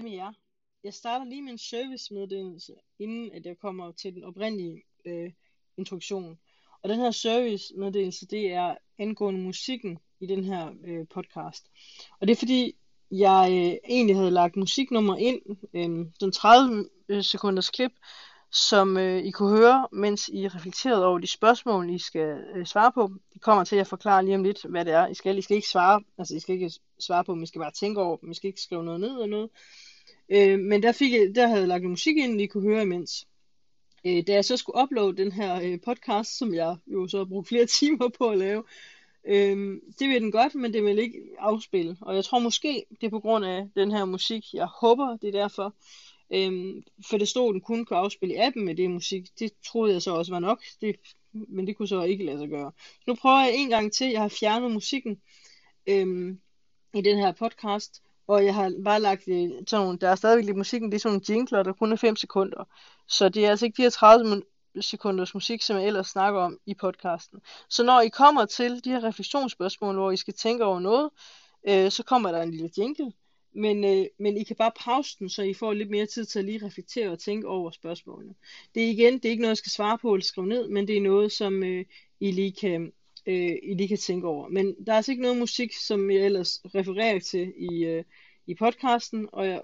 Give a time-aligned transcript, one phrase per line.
[0.00, 0.32] Hej med jer.
[0.84, 5.32] Jeg starter lige med en servicemeddelelse, inden at jeg kommer til den oprindelige øh,
[5.76, 6.38] introduktion.
[6.82, 11.70] Og den her servicemeddelelse, det er angående musikken i den her øh, podcast.
[12.20, 12.76] Og det er fordi,
[13.10, 15.40] jeg øh, egentlig havde lagt musiknummer ind,
[15.74, 17.92] øh, den 30 øh, sekunders klip,
[18.52, 22.92] som øh, I kunne høre, mens I reflekterede over de spørgsmål, I skal øh, svare
[22.92, 23.12] på.
[23.32, 25.06] Det kommer til at forklare lige om lidt, hvad det er.
[25.06, 26.70] I skal, I skal ikke svare, altså I skal ikke
[27.00, 29.10] svare på, men I skal bare tænke over, men I skal ikke skrive noget ned
[29.10, 29.50] eller noget.
[30.30, 33.28] Øh, men der, fik jeg, der havde jeg lagt musik ind, I kunne høre imens.
[34.06, 37.24] Øh, da jeg så skulle uploade den her øh, podcast, som jeg jo så har
[37.24, 38.64] brugt flere timer på at lave,
[39.24, 41.96] øh, det vil den godt, men det vil ikke afspille.
[42.00, 44.54] Og jeg tror måske, det er på grund af den her musik.
[44.54, 45.74] Jeg håber, det er derfor.
[46.32, 49.38] Øhm, for det stod, at den kun kunne afspille i appen med det musik.
[49.38, 50.96] Det troede jeg så også var nok, det,
[51.32, 52.72] men det kunne så ikke lade sig gøre.
[52.78, 54.10] Så nu prøver jeg en gang til.
[54.10, 55.20] Jeg har fjernet musikken
[55.86, 56.40] øhm,
[56.94, 60.56] i den her podcast, og jeg har bare lagt sådan nogle, der er stadigvæk lidt
[60.56, 62.64] musikken, det er sådan nogle jingler, der kun er 5 sekunder.
[63.08, 64.42] Så det er altså ikke de her 30
[64.80, 67.40] sekunders musik, som jeg ellers snakker om i podcasten.
[67.68, 71.10] Så når I kommer til de her refleksionsspørgsmål, hvor I skal tænke over noget,
[71.68, 73.12] øh, så kommer der en lille jingle,
[73.54, 76.38] men, øh, men I kan bare pause den, så I får lidt mere tid til
[76.38, 78.34] at lige reflektere og tænke over spørgsmålene.
[78.74, 80.88] Det er igen, det er ikke noget, jeg skal svare på eller skrive ned, men
[80.88, 81.84] det er noget, som øh,
[82.20, 82.92] I, lige kan,
[83.26, 84.48] øh, I lige kan tænke over.
[84.48, 88.04] Men der er altså ikke noget musik, som jeg ellers refererer til i, øh,
[88.46, 89.60] i podcasten, og jeg,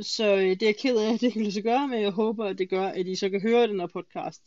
[0.00, 2.10] så øh, det er jeg ked af, at det ikke lade sig gøre, men jeg
[2.10, 4.42] håber, at det gør, at I så kan høre den her podcast.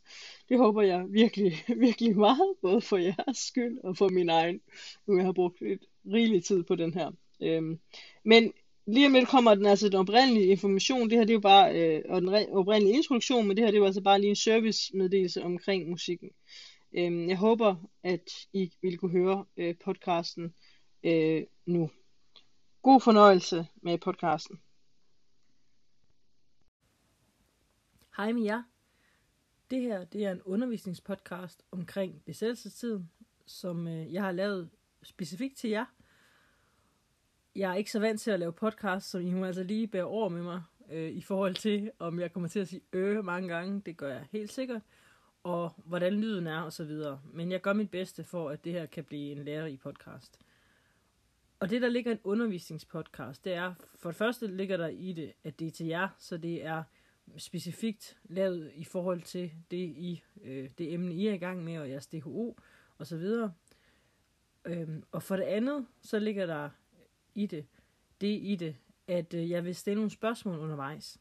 [0.50, 4.62] Det håber jeg virkelig, virkelig meget, både for jeres skyld og for min egen,
[5.08, 7.12] nu jeg har brugt lidt rigelig tid på den her.
[7.42, 7.80] Øhm,
[8.24, 8.54] men
[8.86, 11.10] lige om lidt kommer den altså den oprindelige information.
[11.10, 13.78] Det her det er jo bare øh, og den oprindelige introduktion, men det her det
[13.78, 16.30] er jo altså bare lige en servicemeddelelse omkring musikken.
[16.94, 20.54] Øhm, jeg håber, at I vil kunne høre øh, podcasten
[21.04, 21.92] øh, nu.
[22.82, 24.60] God fornøjelse med podcasten.
[28.18, 28.64] Hej med jer.
[29.72, 33.12] Det her det er en undervisningspodcast omkring besættelsestiden,
[33.46, 34.70] som øh, jeg har lavet
[35.04, 35.86] specifikt til jer
[37.56, 40.04] jeg er ikke så vant til at lave podcast, så I må altså lige bære
[40.04, 40.62] over med mig
[40.92, 43.82] øh, i forhold til, om jeg kommer til at sige øh mange gange.
[43.86, 44.82] Det gør jeg helt sikkert.
[45.44, 47.22] Og hvordan lyden er og så videre.
[47.34, 50.40] Men jeg gør mit bedste for, at det her kan blive en lærer i podcast.
[51.60, 55.34] Og det, der ligger en undervisningspodcast, det er, for det første ligger der i det,
[55.44, 56.84] at det er til jer, så det er
[57.38, 61.78] specifikt lavet i forhold til det, I, øh, det emne, I er i gang med,
[61.78, 62.58] og jeres DHO
[62.98, 63.54] og så videre.
[64.66, 66.70] Øhm, og for det andet, så ligger der
[67.36, 67.66] i det,
[68.22, 68.76] det i det,
[69.08, 71.20] at øh, jeg vil stille nogle spørgsmål undervejs.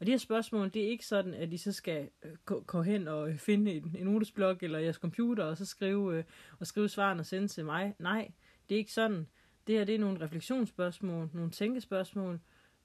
[0.00, 2.82] Og de her spørgsmål, det er ikke sådan, at I så skal øh, gå, gå
[2.82, 6.24] hen og øh, finde en, en notesblok eller jeres computer, og så skrive, øh,
[6.58, 7.94] og skrive svarene og sende til mig.
[7.98, 8.30] Nej,
[8.68, 9.26] det er ikke sådan.
[9.66, 12.40] Det her, det er nogle refleksionsspørgsmål, nogle tænkespørgsmål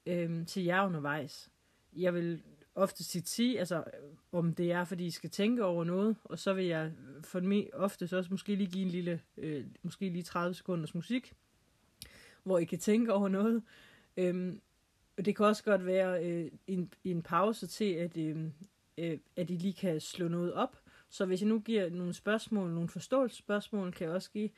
[0.06, 1.50] øh, til jer undervejs.
[1.96, 2.42] Jeg vil
[2.74, 3.82] ofte sige, altså øh,
[4.32, 6.92] om det er, fordi I skal tænke over noget, og så vil jeg
[7.24, 10.94] for mig ofte så også måske lige give en lille, øh, måske lige 30 sekunders
[10.94, 11.32] musik,
[12.42, 13.62] hvor I kan tænke over noget.
[14.16, 14.60] Øhm,
[15.18, 18.36] det kan også godt være øh, en, en pause til, at, øh,
[18.98, 20.76] øh, at I lige kan slå noget op.
[21.08, 24.50] Så hvis jeg nu giver nogle spørgsmål, nogle forståelsesspørgsmål, kan jeg også give,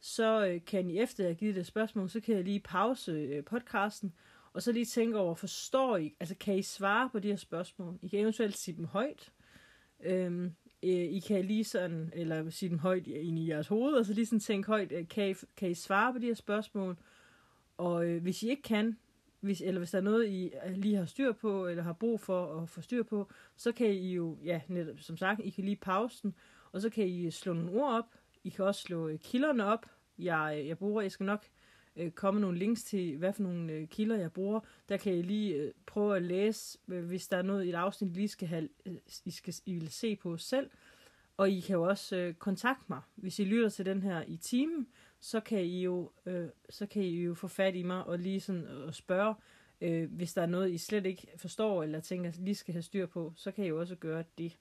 [0.00, 3.12] så øh, kan I efter at have givet det spørgsmål, så kan jeg lige pause
[3.12, 4.12] øh, podcasten,
[4.52, 7.98] og så lige tænke over, forstår I, altså kan I svare på de her spørgsmål?
[8.02, 9.32] I kan eventuelt sige dem højt.
[10.00, 10.44] Øhm,
[10.82, 14.12] øh, I kan lige sådan, eller sige dem højt ind i jeres hoved, og så
[14.12, 16.96] lige sådan tænke højt, øh, kan I, kan I svare på de her spørgsmål?
[17.76, 18.98] Og øh, hvis I ikke kan,
[19.40, 22.20] hvis, eller hvis der er noget, I øh, lige har styr på, eller har brug
[22.20, 25.64] for at få styr på, så kan I jo, ja, netop, som sagt, I kan
[25.64, 26.34] lige pause den,
[26.72, 28.14] og så kan I slå nogle ord op.
[28.44, 29.86] I kan også slå øh, kilderne op.
[30.18, 31.46] Jeg, øh, jeg bruger, jeg skal nok
[31.96, 34.60] øh, komme nogle links til, hvad for nogle øh, kilder jeg bruger.
[34.88, 38.10] Der kan I lige øh, prøve at læse, hvis der er noget i et afsnit,
[38.10, 38.94] I lige skal have, øh,
[39.24, 40.70] I, skal, I vil se på selv.
[41.36, 44.36] Og I kan jo også øh, kontakte mig, hvis I lytter til den her i
[44.36, 44.86] timen,
[45.20, 48.40] så kan I jo, øh, så kan I jo få fat i mig og lige
[48.40, 49.34] sådan og spørge,
[49.80, 53.06] øh, hvis der er noget, I slet ikke forstår eller tænker, lige skal have styr
[53.06, 54.58] på, så kan I jo også gøre det.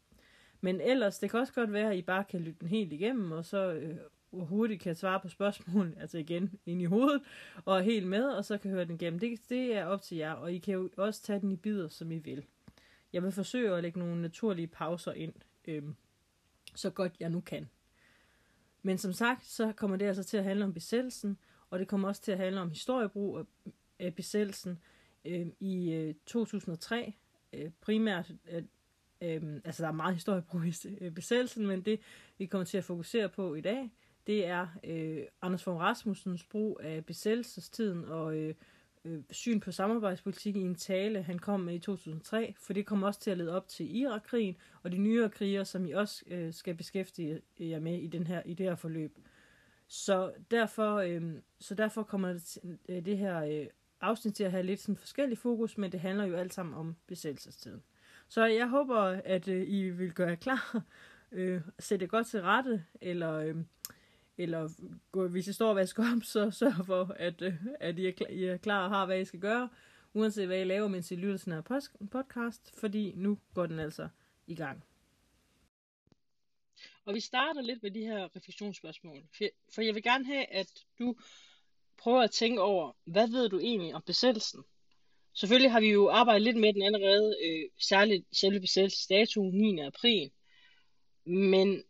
[0.61, 3.31] Men ellers, det kan også godt være, at I bare kan lytte den helt igennem,
[3.31, 3.97] og så øh,
[4.31, 7.21] hurtigt kan svare på spørgsmål, altså igen ind i hovedet,
[7.65, 9.19] og helt med, og så kan høre den igennem.
[9.19, 11.87] Det, det er op til jer, og I kan jo også tage den i bidder,
[11.87, 12.45] som I vil.
[13.13, 15.33] Jeg vil forsøge at lægge nogle naturlige pauser ind,
[15.67, 15.83] øh,
[16.75, 17.69] så godt jeg nu kan.
[18.81, 21.37] Men som sagt, så kommer det altså til at handle om besættelsen,
[21.69, 23.45] og det kommer også til at handle om historiebrug
[23.99, 24.79] af besættelsen.
[25.25, 27.13] Øh, I øh, 2003
[27.53, 28.63] øh, primært, øh,
[29.21, 31.99] øh, altså der er meget historiebrug i øh, besættelsen, men det
[32.37, 33.91] vi kommer til at fokusere på i dag,
[34.27, 38.55] det er øh, Anders von Rasmussens brug af besættelsestiden og øh,
[39.07, 43.07] øh, syn på samarbejdspolitik i en tale, han kom med i 2003, for det kommer
[43.07, 46.53] også til at lede op til Irakkrigen og de nyere kriger, som I også øh,
[46.53, 49.17] skal beskæftige jer med i, den her, i det her forløb.
[49.87, 52.57] Så derfor, øh, så derfor kommer det,
[52.89, 53.67] øh, det her øh,
[54.01, 56.95] afsnit til at have lidt sådan forskellig fokus, men det handler jo alt sammen om
[57.07, 57.83] besættelsestiden.
[58.27, 60.83] Så jeg håber, at øh, I vil gøre jer klar,
[61.31, 63.55] øh, sætte godt til rette, eller, øh,
[64.37, 64.69] eller
[65.27, 68.27] hvis I står og vasker op, så sørg for, at, øh, at I, er klar,
[68.27, 69.69] I er klar og har, hvad I skal gøre,
[70.13, 73.79] uanset hvad I laver, mens I lytter til den her podcast, fordi nu går den
[73.79, 74.09] altså
[74.47, 74.83] i gang.
[77.05, 79.23] Og vi starter lidt med de her refleksionsspørgsmål.
[79.73, 81.15] For jeg vil gerne have, at du
[81.97, 84.63] prøver at tænke over, hvad ved du egentlig om besættelsen?
[85.33, 89.79] Selvfølgelig har vi jo arbejdet lidt med den allerede, øh, særligt selve besættelsesdatoen 9.
[89.79, 90.31] april.
[91.25, 91.83] Men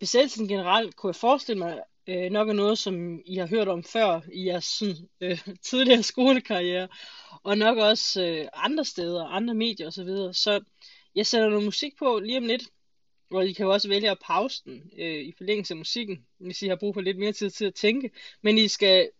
[0.00, 3.84] besættelsen generelt kunne jeg forestille mig øh, nok er noget, som I har hørt om
[3.84, 6.88] før i jeres sådan, øh, tidligere skolekarriere,
[7.42, 10.08] og nok også øh, andre steder, andre medier osv.
[10.32, 10.60] Så
[11.14, 12.62] jeg sætter noget musik på lige om lidt,
[13.30, 16.62] og I kan jo også vælge at pause den øh, i forlængelse af musikken, hvis
[16.62, 18.10] I har brug for lidt mere tid til at tænke.
[18.42, 19.10] Men I skal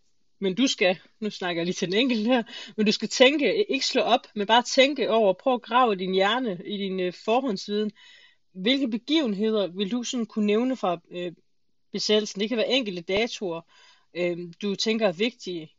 [0.41, 2.43] men du skal, nu snakker jeg lige til den enkelte her,
[2.77, 6.13] men du skal tænke, ikke slå op, men bare tænke over, prøv at grave din
[6.13, 7.91] hjerne i din øh, forhåndsviden.
[8.61, 11.31] Hvilke begivenheder vil du sådan kunne nævne fra øh,
[11.91, 12.41] besættelsen?
[12.41, 13.61] Det kan være enkelte datoer,
[14.13, 15.71] øh, du tænker er vigtige.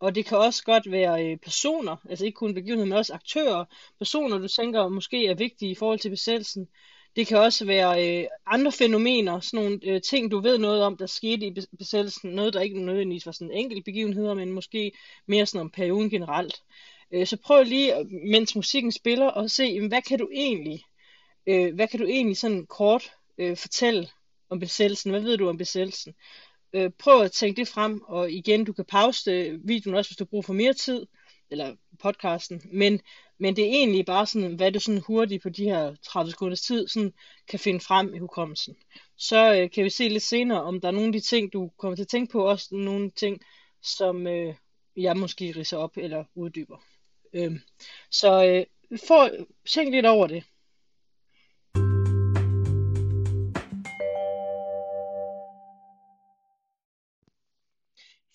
[0.00, 3.64] Og det kan også godt være øh, personer, altså ikke kun begivenheder, men også aktører.
[3.98, 6.68] Personer, du tænker måske er vigtige i forhold til besættelsen.
[7.16, 10.96] Det kan også være øh, andre fænomener, sådan nogle øh, ting, du ved noget om,
[10.96, 12.30] der skete i besættelsen.
[12.30, 14.92] Noget, der ikke nødvendigvis var sådan enkelte begivenheder, men måske
[15.26, 16.62] mere sådan om perioden generelt.
[17.12, 20.84] Øh, så prøv lige, øh, mens musikken spiller, at se, jamen, hvad kan du egentlig,
[21.46, 24.08] øh, hvad kan du egentlig sådan kort øh, fortælle
[24.48, 25.10] om besættelsen?
[25.10, 26.14] Hvad ved du om besættelsen?
[26.72, 30.16] Øh, prøv at tænke det frem, og igen, du kan pause øh, videoen også, hvis
[30.16, 31.06] du bruger for mere tid,
[31.50, 33.00] eller podcasten, men
[33.42, 36.60] men det er egentlig bare sådan, hvad du sådan hurtigt på de her 30 sekunders
[36.60, 37.12] tid sådan
[37.48, 38.76] kan finde frem i hukommelsen.
[39.16, 41.70] Så øh, kan vi se lidt senere, om der er nogle af de ting, du
[41.78, 43.40] kommer til at tænke på, også nogle ting,
[43.82, 44.54] som øh,
[44.96, 46.78] jeg måske riser op eller uddyber.
[47.32, 47.60] Øh,
[48.10, 48.66] så øh,
[49.08, 49.30] for,
[49.68, 50.44] tænk lidt over det.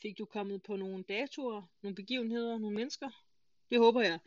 [0.06, 3.10] Fik du kommet på nogle datoer, nogle begivenheder, nogle mennesker?
[3.70, 4.20] Det håber jeg.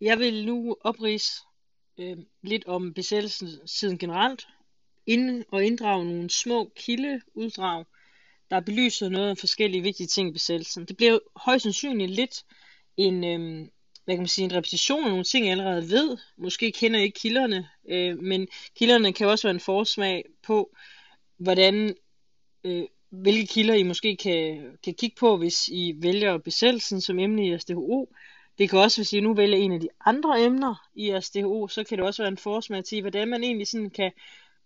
[0.00, 1.32] Jeg vil nu oprise
[1.98, 4.48] øh, lidt om besættelsen siden generelt,
[5.06, 7.84] ind og inddrage nogle små kildeuddrag,
[8.50, 10.84] der belyser noget af forskellige vigtige ting i besættelsen.
[10.84, 12.44] Det bliver højst sandsynligt lidt
[12.96, 13.68] en, øh,
[14.04, 16.18] hvad kan man sige, en repetition af nogle ting, jeg allerede ved.
[16.36, 20.76] Måske kender jeg ikke kilderne, øh, men kilderne kan også være en forsmag på,
[21.38, 21.96] hvordan,
[22.64, 27.46] øh, hvilke kilder I måske kan, kan kigge på, hvis I vælger besættelsen som emne
[27.46, 28.08] i SDHO.
[28.58, 31.68] Det kan også, hvis I nu vælger en af de andre emner i jeres DHO,
[31.68, 34.12] så kan det også være en forsmag til, hvordan man egentlig sådan kan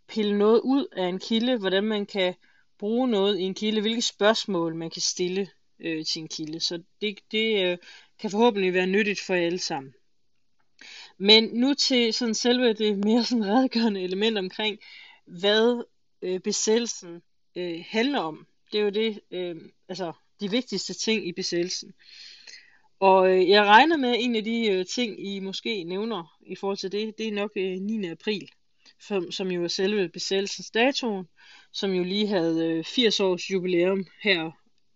[0.08, 2.34] pille noget ud af en kilde, hvordan man kan
[2.78, 5.48] bruge noget i en kilde, hvilke spørgsmål man kan stille
[5.80, 6.60] øh, til en kilde.
[6.60, 7.78] Så det, det øh,
[8.18, 9.94] kan forhåbentlig være nyttigt for jer alle sammen.
[11.18, 14.78] Men nu til sådan selve det mere sådan redegørende element omkring,
[15.26, 15.84] hvad
[16.22, 17.22] øh, besættelsen
[17.56, 18.46] øh, handler om.
[18.72, 19.56] Det er jo det, øh,
[19.88, 21.94] altså de vigtigste ting i besættelsen.
[23.00, 26.54] Og øh, jeg regner med, at en af de øh, ting, I måske nævner i
[26.54, 28.08] forhold til det, det er nok øh, 9.
[28.08, 28.48] april,
[29.00, 31.26] som, som jo er selve besættelsesdatoen,
[31.72, 34.50] som jo lige havde øh, 80 års jubilæum her,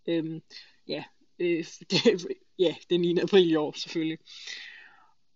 [0.09, 0.41] øh,
[0.89, 1.05] ja,
[1.39, 2.27] øh, det,
[2.59, 3.19] ja, den 9.
[3.19, 4.19] april i år selvfølgelig.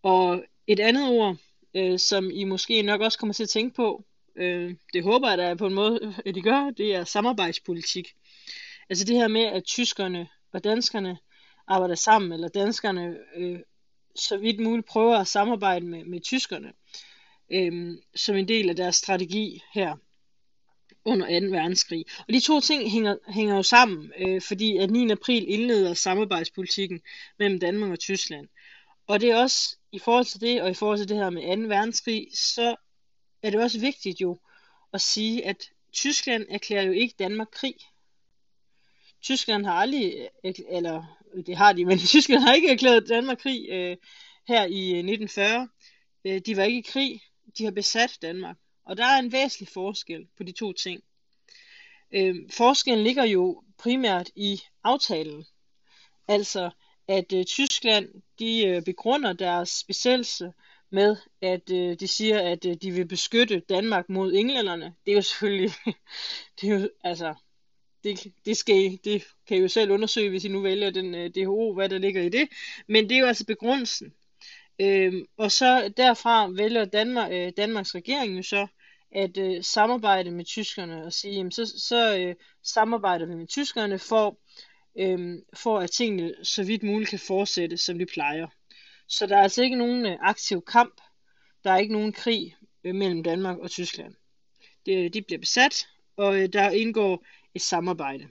[0.02, 1.36] Og et andet ord,
[1.74, 4.04] øh, som I måske nok også kommer til at tænke på,
[4.36, 8.08] øh, det håber jeg da på en måde, at de gør, det er samarbejdspolitik.
[8.90, 11.18] Altså det her med, at tyskerne og danskerne
[11.68, 13.58] arbejder sammen, eller danskerne øh,
[14.16, 16.72] så vidt muligt prøver at samarbejde med, med tyskerne,
[17.52, 19.96] øh, som en del af deres strategi her
[21.04, 21.46] under 2.
[21.46, 22.04] verdenskrig.
[22.18, 25.10] Og de to ting hænger, hænger jo sammen, øh, fordi at 9.
[25.10, 27.00] april indleder samarbejdspolitikken
[27.38, 28.48] mellem Danmark og Tyskland.
[29.06, 31.56] Og det er også i forhold til det, og i forhold til det her med
[31.56, 31.62] 2.
[31.68, 32.76] verdenskrig, så
[33.42, 34.38] er det også vigtigt jo
[34.92, 37.74] at sige, at Tyskland erklærer jo ikke Danmark krig.
[39.22, 40.28] Tyskland har aldrig,
[40.68, 43.96] eller det har de, men Tyskland har ikke erklæret Danmark krig øh,
[44.48, 45.68] her i øh, 1940.
[46.24, 47.20] Øh, de var ikke i krig,
[47.58, 48.56] de har besat Danmark.
[48.84, 51.02] Og der er en væsentlig forskel på de to ting.
[52.12, 55.44] Øh, forskellen ligger jo primært i aftalen.
[56.28, 56.70] Altså,
[57.08, 58.08] at øh, Tyskland
[58.38, 60.52] de øh, begrunder deres besættelse
[60.92, 64.94] med, at øh, de siger, at øh, de vil beskytte Danmark mod englænderne.
[65.06, 65.70] Det er jo selvfølgelig,
[66.60, 67.34] det er jo, altså,
[68.04, 71.30] det, det, skal, det kan I jo selv undersøge, hvis I nu vælger den øh,
[71.30, 72.48] DHO, hvad der ligger i det.
[72.88, 74.12] Men det er jo altså begrundelsen.
[74.80, 78.66] Øhm, og så derfra vælger Danmark, øh, Danmarks regering jo så
[79.14, 83.98] at øh, samarbejde med tyskerne og sige, jamen, så, så øh, samarbejder vi med tyskerne
[83.98, 84.38] for,
[84.98, 88.46] øh, for at tingene så vidt muligt kan fortsætte, som de plejer.
[89.12, 91.00] Så der er altså ikke nogen øh, aktiv kamp,
[91.64, 94.14] der er ikke nogen krig øh, mellem Danmark og Tyskland.
[94.88, 98.28] Øh, de bliver besat, og der indgår et samarbejde.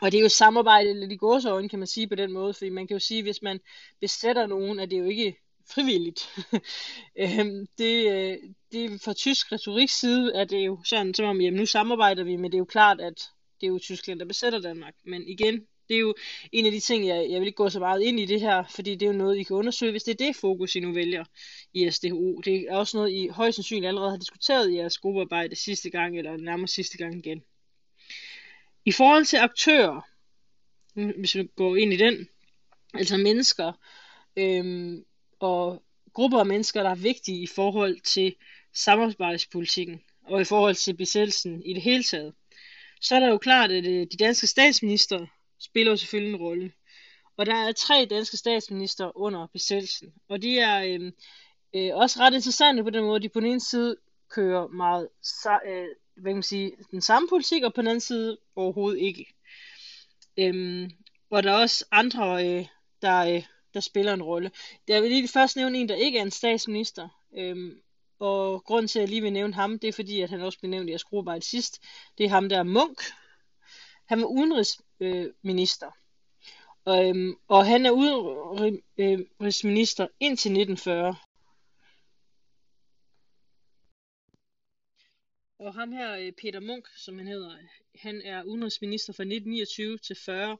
[0.00, 2.68] Og det er jo samarbejde lidt i gåsøjne, kan man sige på den måde, fordi
[2.68, 3.60] man kan jo sige, at hvis man
[4.00, 5.36] besætter nogen, at det jo ikke
[5.74, 6.28] frivilligt.
[7.22, 8.40] Øhm, det,
[8.72, 12.36] det fra tysk retorik side er det jo sådan, som om, jamen nu samarbejder vi,
[12.36, 13.28] men det er jo klart, at
[13.60, 14.94] det er jo Tyskland, der besætter Danmark.
[15.04, 16.14] Men igen, det er jo
[16.52, 18.64] en af de ting, jeg, jeg vil ikke gå så meget ind i det her,
[18.70, 20.92] fordi det er jo noget, I kan undersøge, hvis det er det fokus, I nu
[20.92, 21.24] vælger
[21.74, 22.40] i SDHO.
[22.40, 26.18] Det er også noget, I højst sandsynligt allerede har diskuteret i jeres gruppearbejde sidste gang,
[26.18, 27.42] eller nærmest sidste gang igen.
[28.84, 30.00] I forhold til aktører,
[30.94, 32.28] hvis vi går ind i den,
[32.94, 33.72] altså mennesker,
[34.36, 35.04] øhm,
[35.40, 38.34] og grupper af mennesker, der er vigtige i forhold til
[38.74, 42.34] samarbejdspolitikken og i forhold til besættelsen i det hele taget.
[43.00, 45.26] Så er der jo klart, at øh, de danske statsminister
[45.60, 46.72] spiller jo selvfølgelig en rolle.
[47.36, 50.14] Og der er tre danske statsminister under besættelsen.
[50.28, 51.12] Og de er øh,
[51.74, 53.96] øh, også ret interessante på den måde, de på den ene side
[54.28, 55.08] kører meget
[55.66, 55.86] øh,
[56.16, 59.26] hvad kan man sige, den samme politik, og på den anden side overhovedet ikke.
[60.38, 60.90] Øhm,
[61.30, 62.66] og der er også andre, øh,
[63.02, 63.42] der, øh,
[63.74, 64.50] der spiller en rolle.
[64.88, 67.08] Jeg vil lige først nævne en, der ikke er en statsminister.
[67.38, 67.80] Øhm,
[68.18, 70.58] og grunden til, at jeg lige vil nævne ham, det er fordi, at han også
[70.58, 71.82] blev nævnt i jeres gruppearbejde sidst.
[72.18, 73.02] Det er ham der Munk.
[74.06, 75.32] Han var udenrigs, Øh,
[76.88, 81.16] øhm, og han er udenrigsminister øh, øh, indtil 1940.
[85.58, 87.56] Og ham her, øh, Peter Munk, som han hedder,
[87.94, 90.52] han er udenrigsminister fra 1929 til 40.
[90.52, 90.58] Og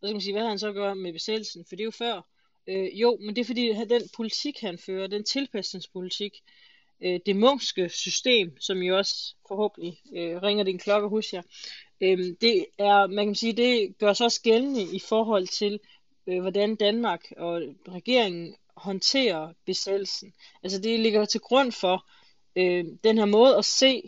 [0.00, 2.22] så kan man sige, hvad han så gør med besættelsen, for det er jo før
[2.66, 6.32] Øh, jo, men det er fordi, den politik, han fører, den tilpasningspolitik,
[7.04, 11.42] øh, det munkske system, som jo også forhåbentlig øh, ringer din klokke hos jer,
[12.00, 15.80] øh, det er, man kan sige, det gør sig også gældende i forhold til,
[16.26, 20.32] øh, hvordan Danmark og regeringen håndterer besættelsen.
[20.62, 22.06] Altså det ligger til grund for
[22.56, 24.02] øh, den her måde at se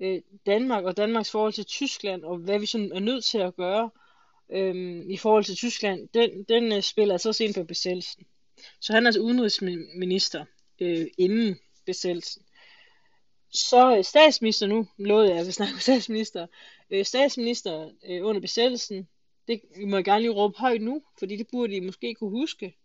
[0.00, 3.56] øh, Danmark og Danmarks forhold til Tyskland, og hvad vi sådan er nødt til at
[3.56, 3.90] gøre,
[4.52, 8.26] øh, i forhold til Tyskland, den, den øh, spiller altså også ind på besættelsen.
[8.80, 10.44] Så han er altså udenrigsminister
[10.80, 11.58] øh, inden
[11.88, 12.42] besættelsen.
[13.50, 16.46] Så øh, statsminister nu, lovede jeg, at vi snakker statsminister.
[16.90, 19.08] Øh, statsminister øh, under besættelsen,
[19.48, 22.76] det må jeg gerne lige råbe højt nu, fordi det burde I måske kunne huske.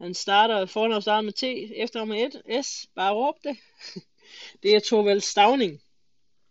[0.00, 1.42] Han starter, fornavn starter med T,
[1.76, 3.56] efternavn med et S, bare råb det.
[4.62, 5.82] det er Torvald Stavning.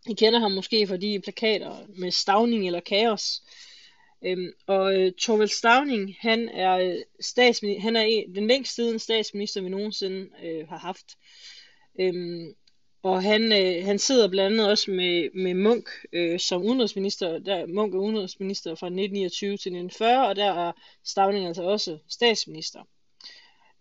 [0.08, 3.44] I kender ham måske for de plakater med Stavning eller Kaos.
[4.22, 9.00] Øhm, og øh, Torvald Stavning, han er, øh, statsminister, han er en, den længst siden
[9.00, 11.06] statsminister, vi nogensinde øh, har haft.
[12.00, 12.56] Øhm,
[13.04, 17.40] og han, øh, han sidder blandt andet også med, med Munk øh, som udenrigsminister.
[17.40, 20.72] Der, Munk er udenrigsminister fra 1929 til 1940, og der er
[21.04, 22.84] Stavning altså også statsminister.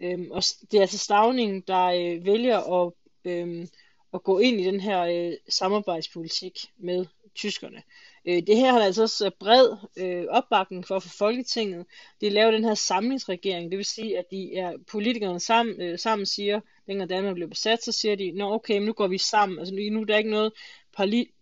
[0.00, 2.92] Øhm, og det er altså Stavning, der øh, vælger at,
[3.24, 3.66] øh,
[4.14, 7.82] at gå ind i den her øh, samarbejdspolitik med tyskerne.
[8.26, 11.86] Øh, det her har altså også øh, bred øh, opbakning for for Folketinget.
[12.20, 16.26] De laver den her samlingsregering, det vil sige, at de er politikerne sammen, øh, sammen
[16.26, 19.58] siger, dengang Danmark blev besat, så siger de, nå okay, nu går vi sammen.
[19.58, 20.52] Altså nu er der ikke noget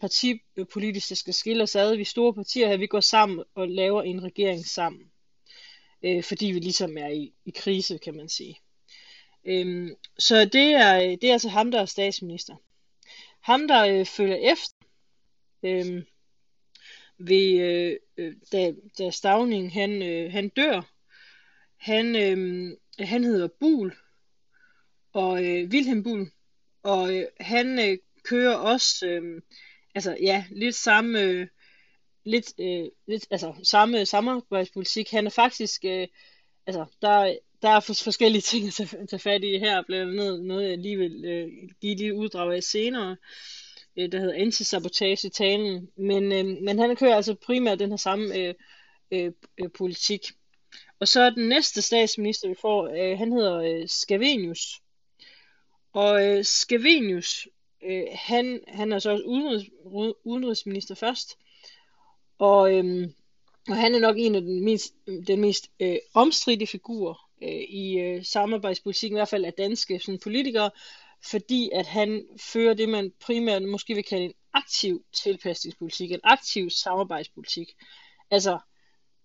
[0.01, 1.97] partipolitisk, der skal skille os ad.
[1.97, 5.03] Vi store partier her, vi går sammen og laver en regering sammen.
[6.05, 8.59] Øh, fordi vi ligesom er i, i krise, kan man sige.
[9.45, 12.55] Øhm, så det er, det er altså ham, der er statsminister.
[13.41, 14.77] Ham, der øh, følger efter,
[15.63, 16.05] øhm,
[17.29, 20.93] ved, øh, øh, da, da Stavning han, øh, han dør.
[21.77, 23.95] Han, øh, han hedder Bul,
[25.13, 26.31] og øh, Wilhelm Bul,
[26.83, 29.43] og øh, han øh, kører også, øh,
[29.95, 31.47] altså ja, lidt samme, øh,
[32.25, 35.11] lidt, øh, lidt, altså samme samarbejdspolitik.
[35.11, 36.09] Han er faktisk, øh,
[36.67, 40.71] altså der, der er forskellige ting at tage, tage fat i her, blandt andet noget,
[40.71, 41.49] jeg lige vil øh,
[41.81, 43.17] give lige uddrag af senere øh,
[43.99, 48.37] Øh, der hedder antisabotage talen, men, øh, men han kører altså primært den her samme
[48.37, 48.55] øh,
[49.11, 50.21] øh, øh, politik.
[51.01, 54.81] Og så er den næste statsminister, vi får, øh, han hedder øh, Scavenius.
[55.93, 57.49] Og øh, Scavenius,
[57.85, 59.71] øh, han, han er så også udenrigs,
[60.25, 61.39] udenrigsminister først,
[62.39, 63.09] og, øh,
[63.69, 64.95] og han er nok en af den mest,
[65.27, 70.21] den mest øh, omstridte figurer øh, i øh, samarbejdspolitikken, i hvert fald af danske sådan,
[70.23, 70.71] politikere,
[71.31, 76.71] fordi at han fører det, man primært måske vil kalde en aktiv tilpasningspolitik, en aktiv
[76.71, 77.69] samarbejdspolitik.
[78.31, 78.59] Altså,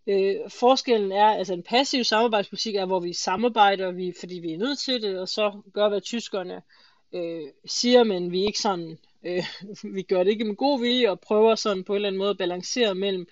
[0.07, 4.57] øh, forskellen er, altså en passiv samarbejdspolitik er, hvor vi samarbejder, vi, fordi vi er
[4.57, 6.61] nødt til det, og så gør, hvad tyskerne
[7.13, 9.43] øh, siger, men vi er ikke sådan, øh,
[9.95, 12.29] vi gør det ikke med god vilje, og prøver sådan på en eller anden måde
[12.29, 13.27] at balancere mellem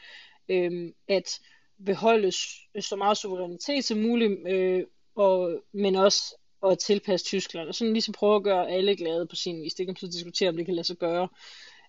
[0.50, 1.40] øh, at
[1.86, 2.32] beholde
[2.80, 4.84] så meget suverænitet som muligt, øh,
[5.16, 6.38] og, men også
[6.72, 9.74] at tilpasse Tyskland, og sådan ligesom prøve at gøre alle glade på sin vis.
[9.74, 11.28] Det kan man så diskutere, om det kan lade sig gøre.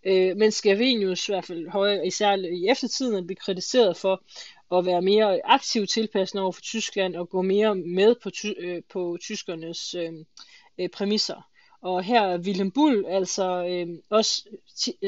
[0.07, 4.23] Øh, men Scavenius, i hvert fald højere, især i eftertiden, blev kritiseret for
[4.79, 8.83] at være mere aktiv tilpassende over for Tyskland og gå mere med på, ty- øh,
[8.93, 10.13] på tyskernes øh,
[10.79, 11.49] øh, præmisser.
[11.83, 14.49] Og her er Willem Bull altså øh, også,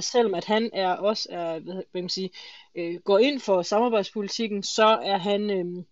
[0.00, 2.30] selvom at han er også er, hvad, hvad man sige,
[2.74, 5.84] øh, går ind for samarbejdspolitikken, så er han øh,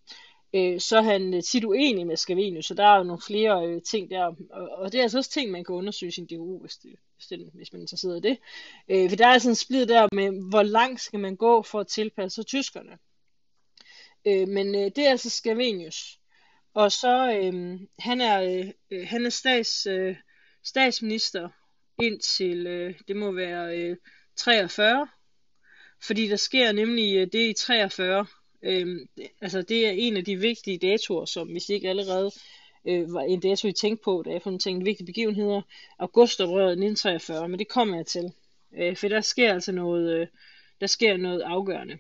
[0.57, 3.67] øh, så er han øh, tit uenig med Scavenius, så der er jo nogle flere
[3.67, 6.27] øh, ting der, og, og det er altså også ting, man kan undersøge i sin
[6.27, 8.39] DU, hvis, det, hvis, det, hvis man er interesseret i det.
[8.89, 11.81] Øh, for der er sådan en splid der med, hvor langt skal man gå for
[11.81, 12.99] at tilpasse sig tyskerne.
[14.27, 16.19] Øh, men øh, det er altså Scavenius.
[16.75, 20.17] Og så, øh, han er, øh, han er stats, øh,
[20.65, 21.49] statsminister
[22.03, 23.97] indtil, øh, det må være øh,
[24.37, 25.09] 43,
[26.03, 28.27] fordi der sker nemlig øh, det i 43,
[28.67, 29.09] Øhm,
[29.41, 32.31] altså det er en af de vigtige datoer, som hvis ikke allerede
[32.85, 35.63] øh, var en dato, I tænkte på, da jeg fandt tænkt vigtige begivenheder,
[35.99, 38.33] augustoprøret 1943, men det kommer jeg til.
[38.77, 40.27] Øh, for der sker altså noget, øh,
[40.81, 41.99] der sker noget afgørende.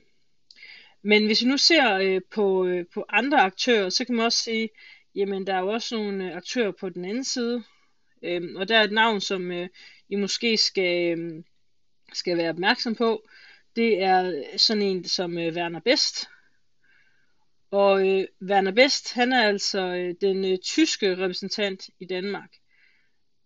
[1.03, 4.39] Men hvis vi nu ser øh, på, øh, på andre aktører, så kan man også
[4.39, 4.69] sige,
[5.15, 7.63] jamen der er jo også nogle øh, aktører på den anden side,
[8.23, 9.69] øh, og der er et navn, som øh,
[10.09, 11.43] I måske skal, øh,
[12.13, 13.29] skal være opmærksom på.
[13.77, 16.29] Det er sådan en som øh, Werner Best,
[17.77, 22.51] og øh, Werner Best, han er altså øh, den øh, tyske repræsentant i Danmark.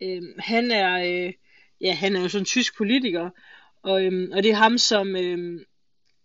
[0.02, 1.32] Øh, han er øh,
[1.80, 3.30] ja, han er jo sådan en tysk politiker,
[3.82, 5.60] og, øh, og det er ham som øh,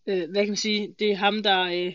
[0.07, 1.93] øh, hvad kan man sige, det er ham der øh,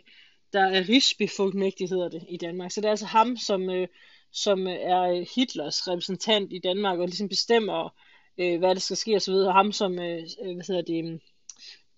[0.52, 2.70] der er rigsbefolkningsmægtig hedder det i Danmark.
[2.70, 3.88] Så det er altså ham som øh,
[4.32, 7.94] som er øh, Hitlers repræsentant i Danmark og ligesom bestemmer
[8.38, 9.48] øh, hvad der skal ske og så videre.
[9.48, 11.18] Og ham som øh, øh hvad hedder det øhm,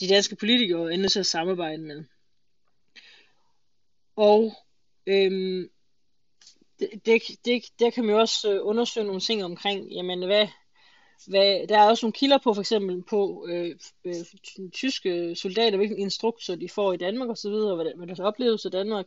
[0.00, 2.04] de danske politikere er nødt til at samarbejde med.
[4.16, 4.52] Og
[5.06, 5.70] øhm,
[6.78, 10.48] det, det, det, der kan man jo også øh, undersøge nogle ting omkring, jamen hvad,
[11.26, 14.14] hvad, der er også nogle kilder på, for eksempel på øh, øh,
[14.72, 18.68] tyske øh, soldater, hvilken instrukser de får i Danmark osv., og hvad, hvad deres oplevelse
[18.68, 19.06] i Danmark.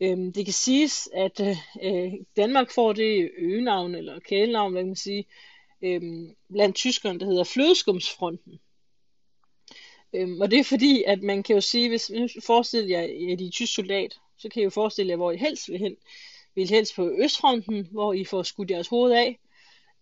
[0.00, 4.88] Øhm, det kan siges, at øh, øh, Danmark får det øgenavn, eller kælenavn, hvad kan
[4.88, 5.24] man sige,
[5.82, 8.60] øhm, blandt tyskerne, der hedder Flødeskumsfronten.
[10.12, 13.40] Øhm, og det er fordi, at man kan jo sige, hvis nu forestiller jer, at
[13.40, 15.96] I er tysk soldat, så kan I jo forestille jer, hvor I helst vil hen.
[16.54, 19.38] Vil I helst på Østfronten, hvor I får skudt jeres hoved af,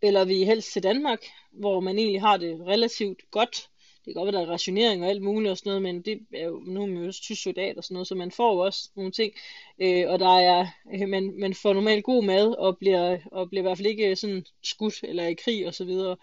[0.02, 3.68] eller vil I helst til Danmark, hvor man egentlig har det relativt godt.
[4.04, 6.20] Det kan godt være, der er rationering og alt muligt og sådan noget, men det
[6.34, 8.52] er jo, nu er man jo også tysk soldat og sådan noget, så man får
[8.54, 9.32] jo også nogle ting.
[9.78, 13.62] Øh, og der er, øh, man, man får normalt god mad og bliver, og bliver
[13.62, 16.16] i hvert fald ikke øh, sådan skudt eller i krig og så videre.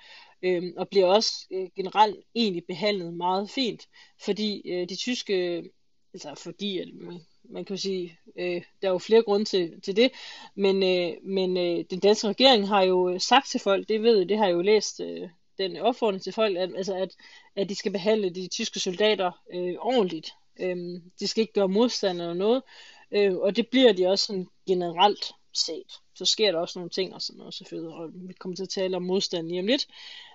[0.43, 3.87] Øh, og bliver også øh, generelt egentlig behandlet meget fint,
[4.25, 5.63] fordi øh, de tyske,
[6.13, 9.81] altså fordi at man, man kan jo sige, øh, der er jo flere grunde til,
[9.81, 10.11] til det,
[10.55, 14.25] men, øh, men øh, den danske regering har jo øh, sagt til folk, det ved
[14.25, 17.15] det har jeg jo læst, øh, den opfordring til folk, at, altså at,
[17.55, 20.31] at de skal behandle de tyske soldater øh, ordentligt.
[20.59, 22.63] Øh, de skal ikke gøre modstand eller noget,
[23.11, 25.99] øh, og det bliver de også sådan generelt set.
[26.15, 28.69] Så sker der også nogle ting og sådan noget selvfølgelig, og vi kommer til at
[28.69, 29.87] tale om modstand lige om lidt.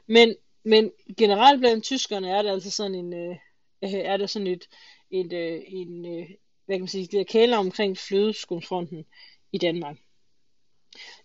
[0.06, 3.36] Men, men generelt blandt tyskerne er det altså sådan en, øh,
[3.82, 4.68] er der sådan et,
[5.10, 6.30] et, øh, en, øh,
[6.68, 9.04] hvad kan man sige, det er kæler omkring flødeskumsfronten
[9.52, 9.96] i Danmark.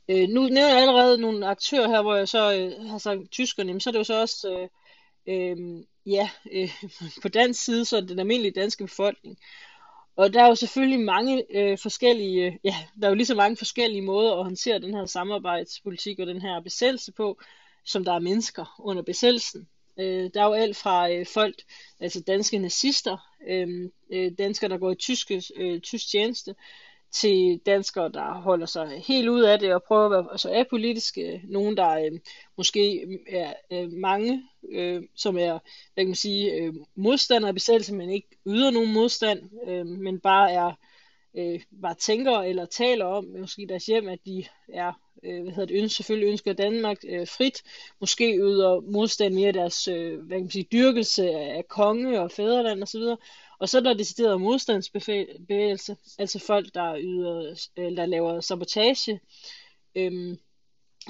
[0.10, 3.74] Øh, nu nævner jeg allerede nogle aktører her, hvor jeg så øh, har sagt tyskerne,
[3.74, 4.70] men så er det jo så også, øh,
[5.28, 6.70] øh, ja, øh,
[7.22, 9.38] på dansk side, så er den almindelige danske befolkning.
[10.16, 13.36] Og der er jo selvfølgelig mange øh, forskellige, øh, ja, der er jo lige så
[13.36, 17.40] mange forskellige måder at håndtere den her samarbejdspolitik og den her besættelse på,
[17.86, 19.68] som der er mennesker under besættelsen.
[20.00, 21.56] Øh, der er jo alt fra øh, folk,
[22.00, 26.56] altså danske nazister, øh, øh, danskere, der går i tyske, øh, tysk tjeneste,
[27.14, 31.42] til danskere, der holder sig helt ud af det og prøver at være altså apolitiske.
[31.44, 32.20] Nogen, der øh,
[32.58, 35.60] måske er øh, mange, øh, som er
[35.94, 40.20] hvad kan man sige, øh, modstandere af besættelse, men ikke yder nogen modstand, øh, men
[40.20, 40.72] bare er
[41.36, 44.94] øh, bare tænker eller taler om, måske deres hjem, at de er,
[45.26, 47.64] øh, hvad hedder det, ønsker, selvfølgelig ønsker Danmark øh, frit,
[48.00, 52.84] måske yder modstand mere deres, øh, hvad kan man sige, dyrkelse af konge og fædreland
[52.84, 53.02] osv.,
[53.60, 59.20] og så er der decideret modstandsbevægelse, altså folk, der, yder, øh, der laver sabotage,
[59.96, 60.38] øh,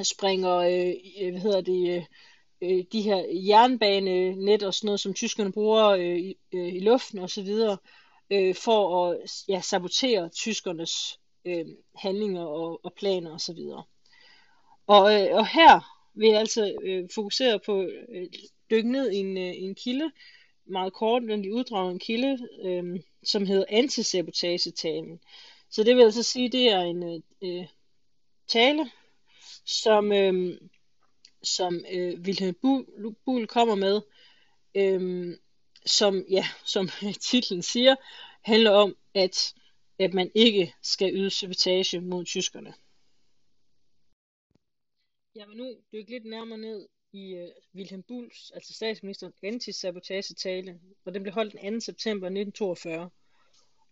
[0.04, 2.04] springer, øh, hvad hedder det, øh,
[2.62, 7.20] øh, de her jernbanenet og sådan noget, som tyskerne bruger øh, i, øh, i luften
[7.20, 7.78] og så videre,
[8.30, 13.84] øh, for at ja, sabotere tyskernes øh, handlinger og, og planer og så videre.
[14.88, 18.28] Og, øh, og her vil jeg altså øh, fokusere på øh,
[18.72, 20.12] dykke ned i en, øh, en kilde,
[20.66, 25.20] meget kort, den lige uddrager en kilde, øh, som hedder antisabotagetalen.
[25.70, 27.68] Så det vil altså sige, det er en øh, øh
[28.48, 28.90] tale,
[29.66, 30.58] som, øh,
[31.44, 32.56] som øh, Wilhelm
[33.26, 34.02] Buhl kommer med,
[34.76, 35.38] øh,
[35.86, 36.90] som, ja, som
[37.30, 37.96] titlen siger,
[38.42, 39.54] handler om, at,
[40.00, 42.74] at man ikke skal yde sabotage mod tyskerne.
[45.36, 51.14] Jeg vil nu dykke lidt nærmere ned i uh, Wilhelm Bulls, altså statsministerens antisabotage-tale, og
[51.14, 51.80] den blev holdt den 2.
[51.80, 53.10] september 1942.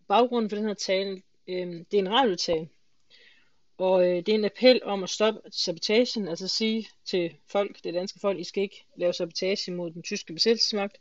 [0.08, 2.68] Baggrunden for den her tale, øh, det er en radiotale,
[3.78, 7.94] og øh, det er en appel om at stoppe sabotagen, altså sige til folk, det
[7.94, 10.98] danske folk, I skal ikke lave sabotage mod den tyske besættelsesmagt,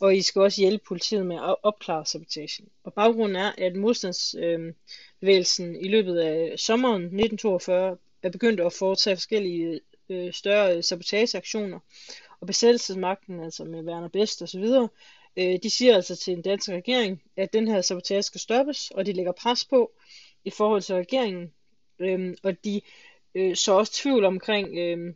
[0.00, 2.68] og I skal også hjælpe politiet med at opklare sabotagen.
[2.84, 9.16] Og baggrunden er, at modstandsbevægelsen øh, i løbet af sommeren 1942 er begyndt at foretage
[9.16, 11.78] forskellige øh, større øh, sabotageaktioner,
[12.40, 14.88] og besættelsesmagten, altså med Werner Best og så videre,
[15.36, 19.06] øh, de siger altså til den danske regering, at den her sabotage skal stoppes, og
[19.06, 19.92] de lægger pres på
[20.44, 21.52] i forhold til regeringen,
[21.98, 22.80] øh, og de
[23.34, 25.14] øh, så også tvivl omkring øh,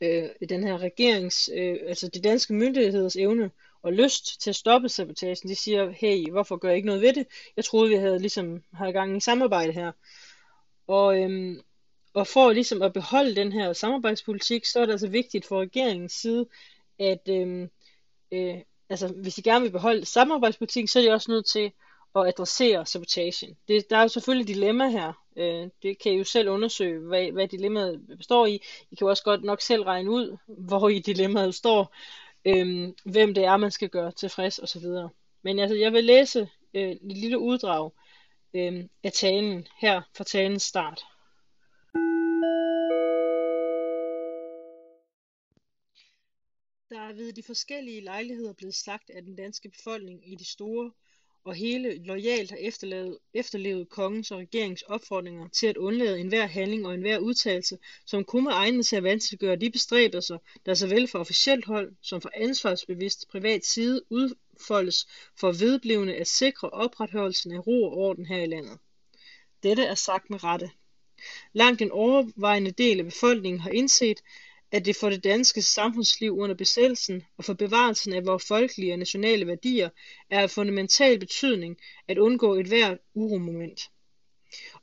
[0.00, 3.50] øh, den her regerings, øh, altså de danske myndigheders evne
[3.82, 5.48] og lyst til at stoppe sabotagen.
[5.48, 7.26] De siger, hey, hvorfor gør I ikke noget ved det?
[7.56, 9.92] Jeg troede, vi havde ligesom havde gang i samarbejde her.
[10.86, 11.60] Og, øhm,
[12.14, 16.12] og for ligesom at beholde den her samarbejdspolitik, så er det altså vigtigt for regeringens
[16.12, 16.46] side,
[16.98, 17.68] at øh,
[18.32, 18.56] øh,
[18.90, 21.72] altså, hvis de gerne vil beholde samarbejdspolitikken, så er de også nødt til
[22.16, 23.56] at adressere sabotagen.
[23.68, 25.12] Det, der er jo selvfølgelig et dilemma her.
[25.36, 28.54] Øh, det kan I jo selv undersøge, hvad, hvad dilemmaet består i.
[28.90, 31.94] I kan jo også godt nok selv regne ud, hvor i dilemmaet står
[32.44, 34.86] øh, hvem det er, man skal gøre tilfreds osv.
[35.42, 37.90] Men altså, jeg vil læse øh, et lille uddrag
[38.54, 41.04] øh, af talen her fra talens start.
[46.90, 50.92] Der er ved de forskellige lejligheder blevet sagt af den danske befolkning i de store
[51.44, 56.86] og hele lojalt har efterlevet, efterlevet kongens og regeringens opfordringer til at undlade enhver handling
[56.86, 61.64] og enhver udtalelse, som kunne egne til at vanskeliggøre de bestræbelser, der såvel for officielt
[61.64, 65.06] hold som for ansvarsbevidst privat side udfoldes
[65.40, 68.78] for vedblivende at sikre opretholdelsen af ro og orden her i landet.
[69.62, 70.70] Dette er sagt med rette.
[71.52, 74.20] Langt den overvejende del af befolkningen har indset,
[74.72, 78.98] at det for det danske samfundsliv under besættelsen og for bevarelsen af vores folkelige og
[78.98, 79.88] nationale værdier
[80.30, 81.76] er af fundamental betydning
[82.08, 83.80] at undgå et hvert uromoment.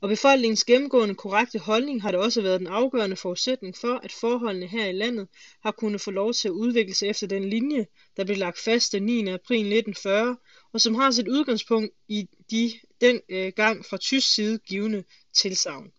[0.00, 4.66] Og befolkningens gennemgående korrekte holdning har det også været den afgørende forudsætning for, at forholdene
[4.66, 5.28] her i landet
[5.62, 8.92] har kunnet få lov til at udvikle sig efter den linje, der blev lagt fast
[8.92, 9.18] den 9.
[9.18, 10.36] april 1940,
[10.72, 15.92] og som har sit udgangspunkt i de den øh, gang fra tysk side givende tilsavn.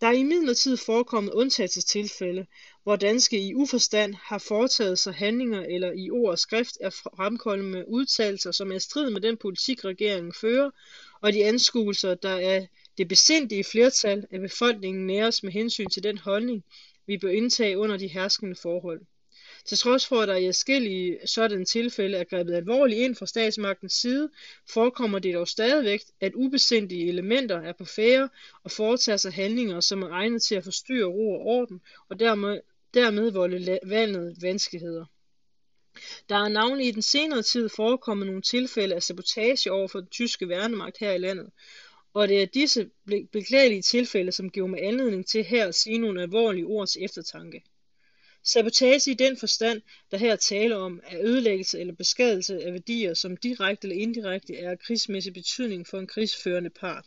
[0.00, 2.46] Der er imidlertid forekommet undtagelsestilfælde,
[2.82, 7.68] hvor danske i uforstand har foretaget sig handlinger eller i ord og skrift er fremkommet
[7.70, 10.70] med udtalelser, som er i strid med den politik, regeringen fører,
[11.20, 12.66] og de anskuelser, der er
[12.98, 16.64] det besindige flertal af befolkningen næres med hensyn til den holdning,
[17.06, 19.00] vi bør indtage under de herskende forhold.
[19.66, 23.92] Til trods for, at der i forskellige sådan tilfælde er grebet alvorligt ind fra statsmagtens
[23.92, 24.30] side,
[24.68, 28.28] forekommer det dog stadigvæk, at ubesindige elementer er på færre
[28.62, 32.60] og foretager sig handlinger, som er egnet til at forstyrre ro og orden, og dermed,
[32.94, 35.04] dermed volde valget vanskeligheder.
[36.28, 40.08] Der er navnlig i den senere tid forekommet nogle tilfælde af sabotage over for den
[40.08, 41.50] tyske værnemagt her i landet,
[42.14, 42.90] og det er disse
[43.32, 47.62] beklagelige tilfælde, som giver mig anledning til her at sige nogle alvorlige ord til eftertanke.
[48.46, 53.36] Sabotage i den forstand, der her taler om, er ødelæggelse eller beskadelse af værdier, som
[53.36, 57.04] direkte eller indirekte er af krigsmæssig betydning for en krigsførende part.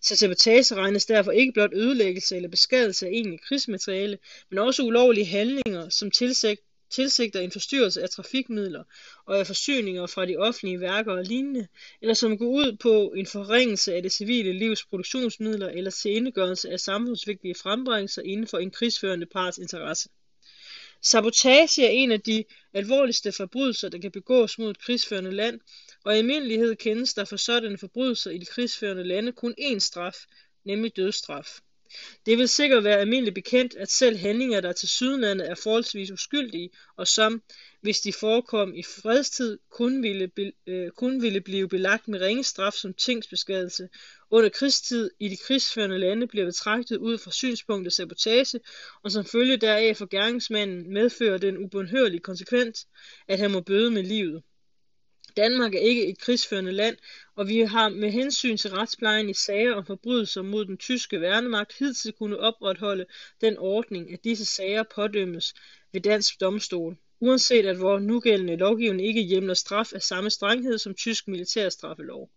[0.00, 4.18] Så sabotage regnes derfor ikke blot ødelæggelse eller beskadelse af egentlig krigsmateriale,
[4.50, 6.10] men også ulovlige handlinger, som
[6.90, 8.84] tilsigter en forstyrrelse af trafikmidler
[9.26, 11.68] og af forsyninger fra de offentlige værker og lignende,
[12.00, 16.80] eller som går ud på en forringelse af det civile livs produktionsmidler eller senegørelse af
[16.80, 20.08] samfundsvigtige frembringelser inden for en krigsførende parts interesse.
[21.02, 25.60] Sabotage er en af de alvorligste forbrydelser, der kan begås mod et krigsførende land,
[26.04, 30.16] og i almindelighed kendes der for sådanne forbrydelser i de krigsførende lande kun én straf,
[30.64, 31.48] nemlig dødsstraf.
[32.26, 36.70] Det vil sikkert være almindeligt bekendt, at selv handlinger, der til sydenlandet er forholdsvis uskyldige,
[36.96, 37.42] og som,
[37.82, 40.30] hvis de forekom i fredstid, kun ville,
[40.66, 43.88] øh, kun ville blive belagt med ringe straf som tingsbeskadelse.
[44.30, 48.60] Under krigstid i de krigsførende lande bliver betragtet ud fra synspunktet sabotage,
[49.02, 52.86] og som følge deraf for gerningsmanden medfører den ubundhørlige konsekvens,
[53.28, 54.42] at han må bøde med livet.
[55.36, 56.96] Danmark er ikke et krigsførende land,
[57.36, 61.78] og vi har med hensyn til retsplejen i sager om forbrydelser mod den tyske værnemagt
[61.78, 63.06] hidtil kunne opretholde
[63.40, 65.54] den ordning, at disse sager pådømmes
[65.92, 70.94] ved dansk domstol, uanset at vores nugældende lovgivning ikke hjemler straf af samme strenghed som
[70.94, 72.30] tysk militærstraffelov.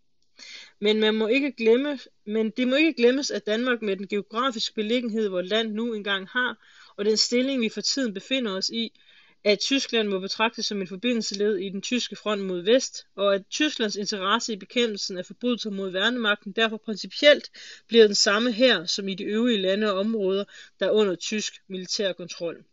[0.79, 4.75] Men, man må ikke glemme, men det må ikke glemmes, at Danmark med den geografiske
[4.75, 6.65] beliggenhed, hvor land nu engang har,
[6.97, 8.99] og den stilling, vi for tiden befinder os i,
[9.43, 13.41] at Tyskland må betragtes som en forbindelseled i den tyske front mod vest, og at
[13.49, 17.49] Tysklands interesse i bekæmpelsen af forbrydelser mod værnemagten derfor principielt
[17.87, 20.45] bliver den samme her som i de øvrige lande og områder,
[20.79, 22.65] der er under tysk militær kontrol.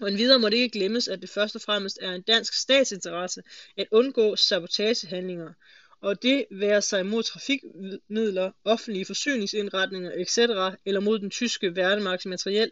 [0.00, 3.42] Og endvidere må det ikke glemmes, at det først og fremmest er en dansk statsinteresse
[3.76, 5.52] at undgå sabotagehandlinger,
[6.00, 10.38] og det være sig mod trafikmidler, offentlige forsyningsindretninger etc.,
[10.84, 12.70] eller mod den tyske værnemagts materiel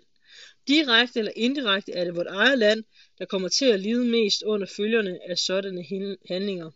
[0.68, 2.84] Direkte eller indirekte er det vort eget land,
[3.18, 5.84] der kommer til at lide mest under følgerne af sådanne
[6.28, 6.70] handlinger.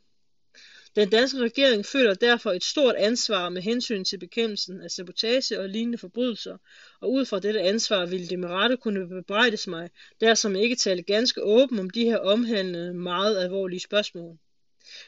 [0.96, 5.68] Den danske regering føler derfor et stort ansvar med hensyn til bekæmpelsen af sabotage og
[5.68, 6.57] lignende forbrydelser,
[7.00, 10.76] og ud fra dette ansvar ville det med rette kunne bebrejdes mig, der som ikke
[10.76, 14.38] talte ganske åben om de her omhandlede meget alvorlige spørgsmål.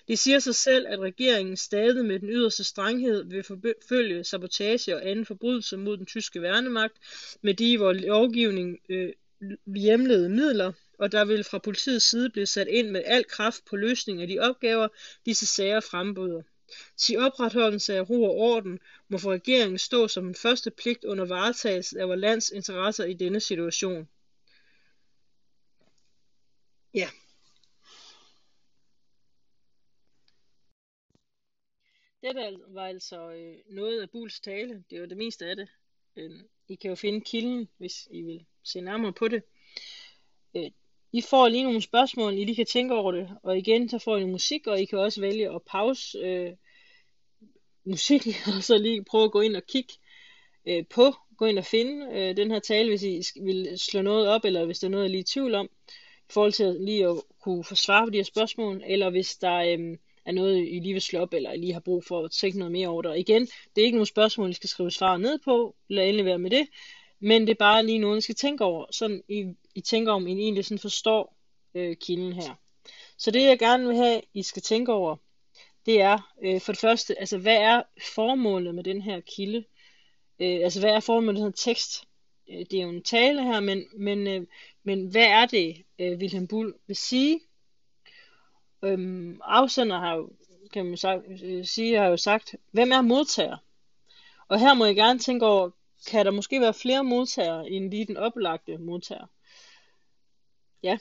[0.08, 5.08] Det siger sig selv, at regeringen stadig med den yderste strenghed vil forfølge sabotage og
[5.08, 6.96] anden forbrydelse mod den tyske værnemagt
[7.42, 9.12] med de i vores lovgivning øh,
[9.76, 13.76] hjemlede midler, og der vil fra politiets side blive sat ind med al kraft på
[13.76, 14.88] løsning af de opgaver,
[15.26, 16.42] disse sager frembyder.
[16.96, 21.24] Til opretholdelse af ro og orden må for regeringen stå som en første pligt under
[21.24, 24.08] varetagelse af vores lands interesser i denne situation.
[26.94, 27.08] Ja,
[32.22, 34.84] Dette var altså øh, noget af Buls tale.
[34.90, 35.68] Det var det meste af det.
[36.16, 36.30] Øh,
[36.68, 39.42] I kan jo finde kilden, hvis I vil se nærmere på det.
[40.56, 40.70] Øh,
[41.12, 43.30] i får lige nogle spørgsmål, I lige kan tænke over det.
[43.42, 46.52] Og igen, så får I noget musik, og I kan også vælge at pause øh,
[47.84, 49.92] musikken, og så lige prøve at gå ind og kigge
[50.66, 54.28] øh, på, gå ind og finde øh, den her tale, hvis I vil slå noget
[54.28, 55.68] op, eller hvis der er noget, I er lige i tvivl om,
[56.28, 59.56] i forhold til lige at kunne få svar på de her spørgsmål, eller hvis der
[59.56, 59.96] øh,
[60.26, 62.58] er noget, I lige vil slå op, eller I lige har brug for at tænke
[62.58, 63.10] noget mere over det.
[63.10, 66.24] Og igen, det er ikke nogen spørgsmål, I skal skrive svar ned på, lad endelig
[66.24, 66.66] være med det,
[67.22, 70.26] men det er bare lige noget, I skal tænke over, sådan I, I tænker om,
[70.26, 71.36] I egentlig sådan forstår
[71.74, 72.54] øh, kilden her.
[73.18, 75.16] Så det, jeg gerne vil have, I skal tænke over,
[75.86, 77.82] det er øh, for det første, altså hvad er
[78.14, 79.64] formålet med den her kilde?
[80.38, 82.04] Øh, altså hvad er formålet med den her tekst?
[82.50, 84.46] Øh, det er jo en tale her, men, men, øh,
[84.82, 87.40] men hvad er det, øh, Wilhelm Bull vil sige?
[88.84, 90.30] Øhm, afsender har jo,
[90.72, 93.56] kan man øh, sige, har jo sagt, hvem er modtager?
[94.48, 95.70] Og her må jeg gerne tænke over,
[96.06, 99.26] kan der måske være flere modtagere end lige den oplagte modtager?
[100.82, 100.98] Ja,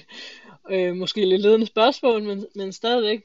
[0.70, 3.22] øh, måske lidt ledende spørgsmål, men, men stadigvæk.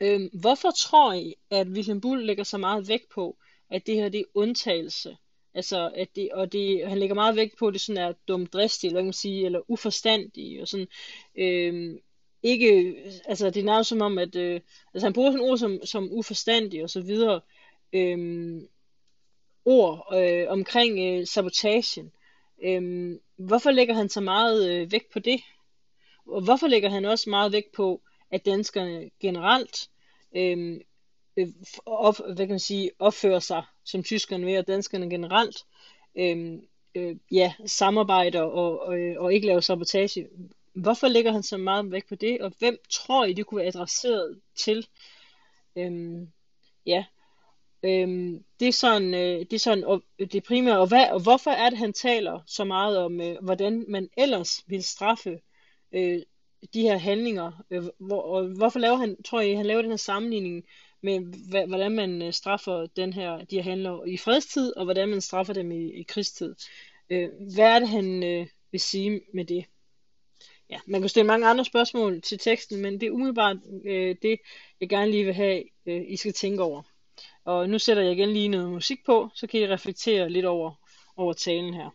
[0.00, 3.38] Øh, hvorfor tror I, at Wilhelm Bull lægger så meget vægt på,
[3.70, 5.16] at det her det er undtagelse?
[5.54, 8.90] Altså, at det, og det, han lægger meget vægt på, at det sådan er dumdristigt,
[8.90, 10.88] eller, man sige, eller uforstandigt, og sådan,
[11.38, 11.98] øh,
[12.42, 14.60] ikke, altså det er nærmest som om, at øh,
[14.94, 17.40] altså han bruger sådan ord som, som uforstandig og så videre,
[17.92, 18.60] øh,
[19.64, 22.12] ord øh, omkring øh, sabotagen.
[22.62, 25.40] Øhm, hvorfor lægger han så meget øh, vægt på det?
[26.26, 29.90] Og hvorfor lægger han også meget vægt på, at danskerne generelt
[30.36, 30.80] øhm,
[31.36, 31.48] øh,
[31.86, 35.56] op, hvad kan man sige, opfører sig som tyskerne ved, og danskerne generelt
[36.16, 36.58] øh,
[36.94, 40.28] øh, ja, samarbejder og, og, øh, og ikke laver sabotage
[40.74, 43.66] Hvorfor lægger han så meget vægt på det, og hvem tror I, det kunne være
[43.66, 44.86] adresseret til?
[45.76, 46.32] Øhm,
[46.86, 47.04] ja,
[47.82, 51.50] øhm, det er sådan, øh, det er sådan og, det primære, og, hvad, og hvorfor
[51.50, 55.40] er det, han taler så meget om, øh, hvordan man ellers vil straffe
[55.92, 56.22] øh,
[56.74, 59.96] de her handlinger, øh, hvor, og hvorfor laver han, tror jeg, han laver den her
[59.96, 60.64] sammenligning
[61.02, 61.20] med,
[61.66, 65.52] hvordan man øh, straffer den her, de her handler i fredstid, og hvordan man straffer
[65.52, 66.54] dem i, i krigstid.
[67.10, 69.64] Øh, hvad er det, han øh, vil sige med det?
[70.72, 74.40] ja, man kan stille mange andre spørgsmål til teksten, men det er umiddelbart øh, det,
[74.80, 76.82] jeg gerne lige vil have, øh, I skal tænke over.
[77.44, 80.72] Og nu sætter jeg igen lige noget musik på, så kan I reflektere lidt over,
[81.16, 81.90] over talen her.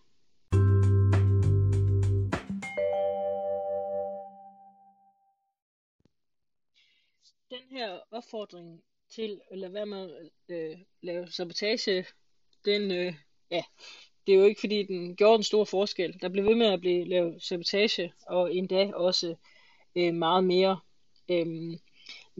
[7.50, 12.06] Den her opfordring til at lade være med at øh, lave sabotage,
[12.66, 13.14] den, øh,
[13.52, 13.64] ja,
[14.28, 16.22] det er jo ikke fordi, den gjorde en stor forskel.
[16.22, 19.36] Der blev ved med at blive lavet sabotage, og endda også
[19.96, 20.80] øh, meget mere.
[21.30, 21.80] Øhm,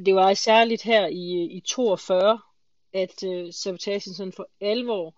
[0.06, 2.40] det var særligt her i, øh, i 42,
[2.94, 5.16] at øh, sabotagen sådan for alvor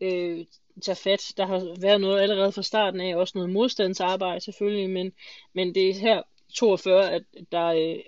[0.00, 0.44] øh,
[0.82, 1.32] tager fat.
[1.36, 5.12] Der har været noget allerede fra starten af, også noget modstandsarbejde selvfølgelig, men,
[5.52, 6.22] men det er her
[6.54, 7.98] 42, at der øh,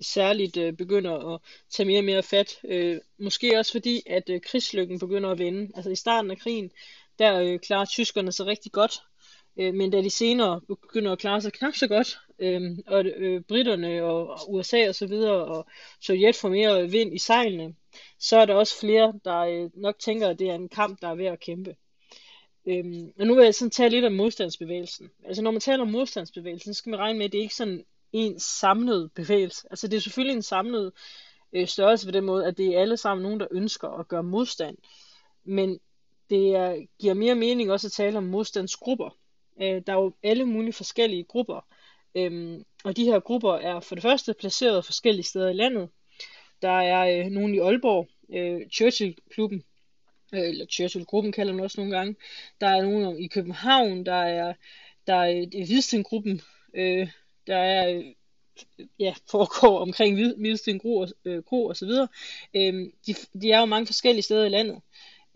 [0.00, 2.60] særligt øh, begynder at tage mere og mere fat.
[2.64, 5.72] Øh, måske også fordi, at øh, krigslykken begynder at vende.
[5.74, 6.70] Altså i starten af krigen,
[7.18, 9.02] der øh, klarer tyskerne sig rigtig godt,
[9.56, 13.40] øh, men da de senere begynder at klare sig knap så godt, øh, og øh,
[13.40, 15.66] britterne og USA og så videre, og
[16.00, 17.74] Sovjet får mere vind i sejlene,
[18.18, 21.08] så er der også flere, der øh, nok tænker, at det er en kamp, der
[21.08, 21.76] er ved at kæmpe.
[22.66, 25.10] Øhm, og nu vil jeg sådan tale lidt om modstandsbevægelsen.
[25.24, 27.56] Altså når man taler om modstandsbevægelsen, så skal man regne med, at det ikke er
[27.56, 29.66] sådan en samlet bevægelse.
[29.70, 30.92] Altså det er selvfølgelig en samlet
[31.52, 34.22] øh, størrelse på den måde, at det er alle sammen nogen, der ønsker at gøre
[34.22, 34.76] modstand.
[35.44, 35.80] Men
[36.30, 39.16] det er, giver mere mening også at tale om modstandsgrupper.
[39.62, 41.66] Øh, der er jo alle mulige forskellige grupper.
[42.14, 45.88] Øhm, og de her grupper er for det første placeret forskellige steder i landet.
[46.62, 49.64] Der er øh, nogen i Aalborg, øh, Churchill-klubben,
[50.34, 52.16] øh, eller Churchill-gruppen kalder man også nogle gange.
[52.60, 54.54] Der er nogen i København, der er,
[55.06, 56.40] der er øh, Hvidsten-gruppen,
[56.74, 57.08] øh,
[57.46, 58.04] der er øh,
[58.98, 62.08] ja, foregår omkring Hvidsten Kro og, øh, Kro og så videre.
[62.54, 64.80] Øhm, de, de er jo mange forskellige steder i landet.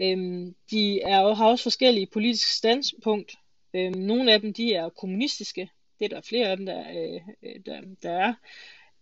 [0.00, 3.35] Øhm, de er jo, har også forskellige politiske standpunkt.
[3.74, 5.70] Øhm, nogle af dem de er kommunistiske.
[5.98, 8.35] Det er der flere af dem, der, øh, øh der, der er.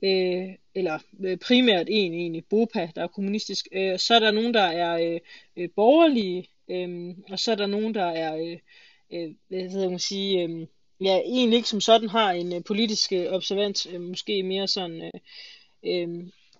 [0.03, 3.69] Øh, eller øh, primært en egentlig, BOPA, der er kommunistisk.
[3.73, 5.21] Øh, så er der nogen, der er øh,
[5.57, 8.59] øh borgerlige, øh, og så er der nogen, der er, øh,
[9.13, 10.67] øh, hvad hedder man sige, øh,
[11.01, 15.03] ja, egentlig ikke som sådan har en øh, politisk øh, observant, øh, måske mere sådan,
[15.03, 15.21] øh,
[15.85, 16.09] øh,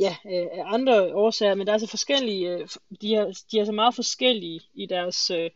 [0.01, 2.69] ja, øh, andre årsager, men der er så forskellige, øh,
[3.01, 5.51] de, er, de er så meget forskellige i deres, øh,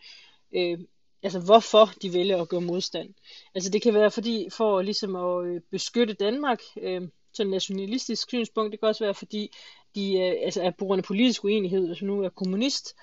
[0.55, 0.79] øh,
[1.23, 3.15] altså hvorfor de vælger at gøre modstand.
[3.55, 7.03] Altså det kan være fordi, for ligesom at øh, beskytte Danmark, øh,
[7.37, 9.51] sådan nationalistisk synspunkt, det kan også være fordi,
[9.95, 12.95] de øh, altså er på grund af politisk uenighed, hvis nu er kommunist,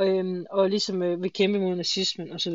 [0.00, 2.54] øh, og ligesom øh, vil kæmpe mod nazismen osv.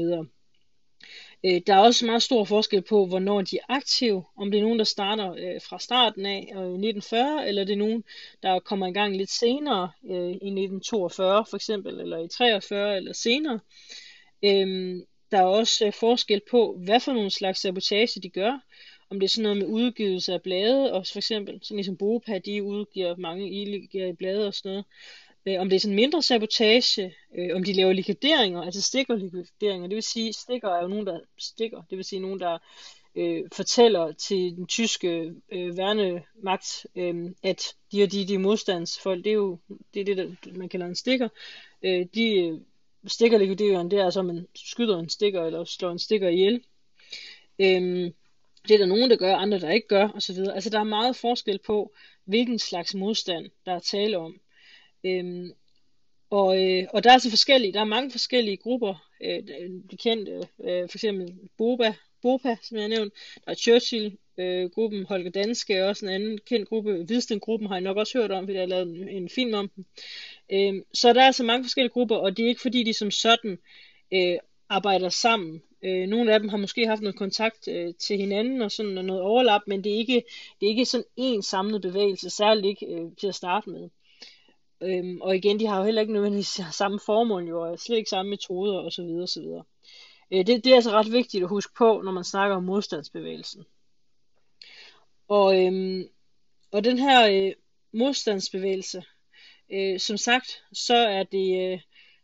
[1.45, 4.23] Øh, der er også meget stor forskel på, hvornår de er aktive.
[4.37, 7.77] Om det er nogen, der starter øh, fra starten af øh, 1940, eller det er
[7.77, 8.03] nogen,
[8.43, 13.13] der kommer i gang lidt senere øh, i 1942 for eksempel, eller i 43 eller
[13.13, 13.59] senere.
[14.43, 18.59] Øh, der er også øh, forskel på, hvad for nogle slags sabotage de gør.
[19.09, 22.37] Om det er sådan noget med udgivelse af blade, og for eksempel, sådan ligesom Bopa,
[22.37, 24.85] de udgiver mange illegale blade og sådan noget
[25.45, 29.87] øh, om det er sådan mindre sabotage, øh, om de laver likvideringer, altså stikkerlikvideringer.
[29.87, 31.81] Det vil sige, stikker er jo nogen, der stikker.
[31.89, 32.57] Det vil sige nogen, der
[33.15, 39.29] øh, fortæller til den tyske øh, værnemagt, øh, at de og de, de modstandsfolk, det
[39.29, 39.59] er jo
[39.93, 41.29] det, er det der, man kalder en stikker.
[41.83, 45.91] Øh, de øh, stikker stikkerlikvideringer, det er altså, at man skyder en stikker, eller slår
[45.91, 46.63] en stikker ihjel.
[47.59, 48.11] Øh,
[48.67, 50.35] det er der nogen, der gør, andre der ikke gør, osv.
[50.53, 51.93] Altså der er meget forskel på,
[52.25, 54.41] hvilken slags modstand, der er tale om.
[55.03, 55.51] Øhm,
[56.29, 59.43] og, øh, og der er altså forskellige, der er mange forskellige grupper, øh,
[59.91, 60.31] de kendte,
[60.63, 63.13] øh, for eksempel Boba, Bopa, som jeg har nævnt,
[63.45, 67.67] der er Churchill, øh, gruppen Holger Danske er også en anden kendt gruppe, Hvidsten gruppen
[67.67, 69.85] har jeg nok også hørt om, fordi jeg har lavet en, en film om dem.
[70.51, 73.11] Øh, så der er altså mange forskellige grupper, og det er ikke fordi de som
[73.11, 73.57] sådan
[74.13, 74.37] øh,
[74.69, 75.61] arbejder sammen.
[75.85, 79.21] Øh, nogle af dem har måske haft noget kontakt øh, til hinanden og sådan noget
[79.21, 80.23] overlap, men det er ikke,
[80.59, 83.89] det er ikke sådan en samlet bevægelse, særligt ikke øh, til at starte med.
[84.81, 88.09] Øhm, og igen, de har jo heller ikke nødvendigvis samme formål, jo, og slet ikke
[88.09, 89.01] samme metoder osv.
[89.23, 89.43] osv.
[90.31, 93.65] Øh, det, det er altså ret vigtigt at huske på, når man snakker om modstandsbevægelsen.
[95.27, 96.09] Og, øhm,
[96.71, 97.53] og den her øh,
[97.93, 99.03] modstandsbevægelse,
[99.71, 101.79] øh, som sagt, så er det, øh,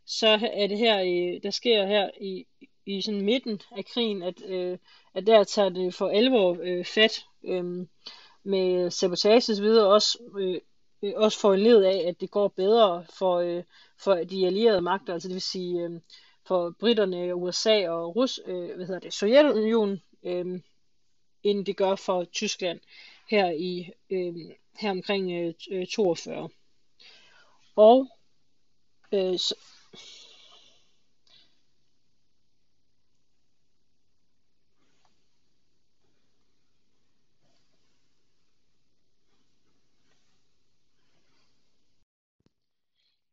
[0.06, 2.46] så er det her, øh, der sker her i,
[2.90, 4.78] i sådan midten af krigen, at, øh,
[5.14, 7.88] at der tager det for alvor øh, fat øh,
[8.44, 10.62] med sabotage osv., også øh,
[11.04, 13.64] øh, også foranledet af, at det går bedre for, øh,
[13.98, 16.02] for de allierede magter, altså det vil sige øh,
[16.48, 20.62] for britterne, USA og Rus, øh, hvad hedder det, Sovjetunionen, øh,
[21.44, 22.80] end det gør for Tyskland
[23.30, 24.36] her i øh,
[24.80, 26.44] her omkring øh, 42.
[26.44, 26.50] Øh,
[27.76, 28.08] og
[29.14, 29.56] øh, så,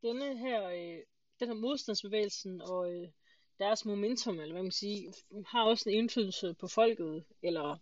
[0.06, 0.98] denne her, øh,
[1.40, 3.08] den her modstandsbevægelsen og øh,
[3.58, 5.12] deres momentum, eller hvad man siger,
[5.46, 7.76] har også en indflydelse på folket, eller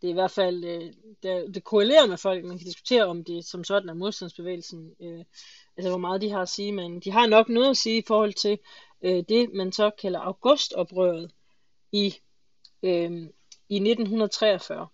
[0.00, 3.24] det er i hvert fald, øh, det, det korrelerer med folk, man kan diskutere om
[3.24, 5.24] det som sådan er modstandsbevægelsen, øh,
[5.76, 8.04] altså hvor meget de har at sige, men de har nok noget at sige i
[8.06, 8.58] forhold til,
[9.02, 11.30] øh, det, man så kalder augustoprøret
[11.92, 12.14] i,
[12.82, 13.12] øh,
[13.68, 14.88] i 1943.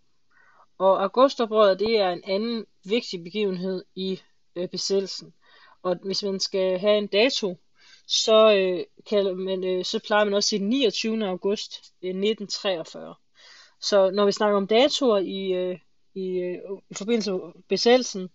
[0.78, 4.20] Og augustoprøret, det er en anden vigtig begivenhed i
[4.56, 5.34] øh, besættelsen.
[5.84, 7.56] Og hvis man skal have en dato,
[8.06, 11.28] så, øh, kan man, øh, så plejer man også at sige 29.
[11.28, 13.14] august øh, 1943.
[13.80, 15.78] Så når vi snakker om datoer i, øh,
[16.14, 16.58] i, øh,
[16.90, 18.28] i forbindelse med besættelsen,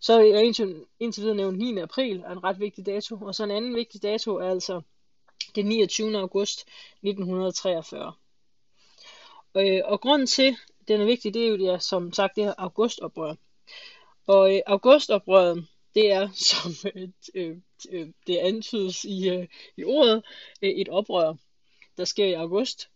[0.00, 1.78] så er jeg indtil, indtil videre nævnt 9.
[1.78, 4.80] april er en ret vigtig dato, og så en anden vigtig dato er altså
[5.54, 6.18] den 29.
[6.18, 6.64] august
[7.02, 8.12] 1943.
[9.56, 10.56] Øh, og grunden til,
[10.88, 13.34] den er vigtig, det er jo, det er, som sagt, det her augustoprør.
[14.26, 17.56] Og øh, augustoprøret, det er, som øh, øh,
[17.90, 20.24] øh, det antydes i, øh, i ordet,
[20.62, 21.34] øh, et oprør,
[21.96, 22.88] der sker i august.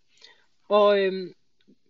[0.69, 1.35] Og øh,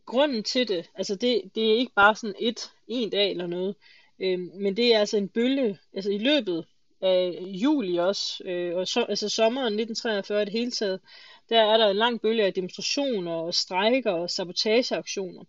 [0.07, 3.77] grunden til det, altså det, det er ikke bare sådan et, en dag eller noget,
[4.19, 6.67] øh, men det er altså en bølge, altså i løbet
[7.01, 11.01] af juli også, øh, og så, altså sommeren 1943 i det hele taget,
[11.49, 15.45] der er der en lang bølge af demonstrationer og strejker og sabotageaktioner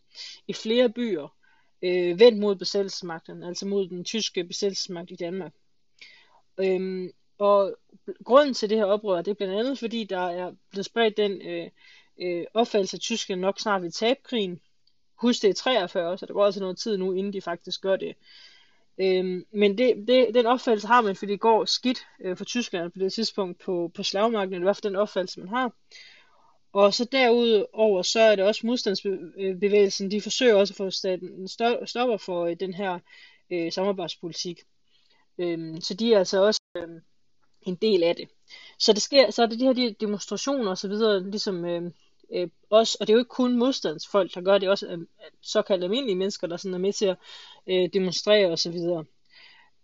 [0.47, 1.38] i flere byer,
[1.81, 5.53] øh, vendt mod besættelsesmagten, altså mod den tyske besættelsesmagt i Danmark.
[6.59, 7.75] Øhm, og
[8.23, 11.41] grunden til det her oprør, det er blandt andet fordi, der er blevet spredt den
[11.41, 11.69] øh,
[12.21, 14.59] øh, opfattelse, at tyskerne nok snart vil tabe krigen.
[15.15, 17.95] Husk det er 43, så der går altså noget tid nu, inden de faktisk gør
[17.95, 18.15] det.
[18.97, 22.89] Øhm, men det, det, den opfattelse har man, fordi det går skidt øh, for tyskerne
[22.89, 25.71] på det tidspunkt på, på slagmarken, eller i hvert fald den opfattelse, man har.
[26.73, 31.47] Og så derudover, så er det også modstandsbevægelsen, de forsøger også at få staten
[31.85, 32.99] stopper for øh, den her
[33.51, 34.59] øh, samarbejdspolitik.
[35.37, 37.01] Øhm, så de er altså også øh,
[37.61, 38.29] en del af det.
[38.79, 41.91] Så det sker, så er det de her demonstrationer og så videre, ligesom øhm, øh,
[42.31, 44.99] øh, også, og det er jo ikke kun modstandsfolk, der gør det, også øh,
[45.41, 47.17] såkaldte almindelige mennesker, der sådan er med til at
[47.67, 49.05] øh, demonstrere og så videre.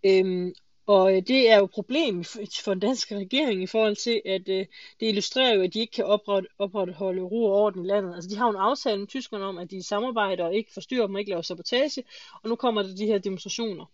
[0.04, 0.54] Øhm,
[0.86, 2.24] og øh, det er jo et problem
[2.64, 4.66] for den danske regering i forhold til, at øh,
[5.00, 6.04] det illustrerer jo, at de ikke kan
[6.58, 8.14] opretholde ro og orden i landet.
[8.14, 11.06] Altså de har jo en aftale med tyskerne om, at de samarbejder og ikke forstyrrer
[11.06, 12.04] dem og ikke laver sabotage,
[12.42, 13.84] og nu kommer der de her demonstrationer.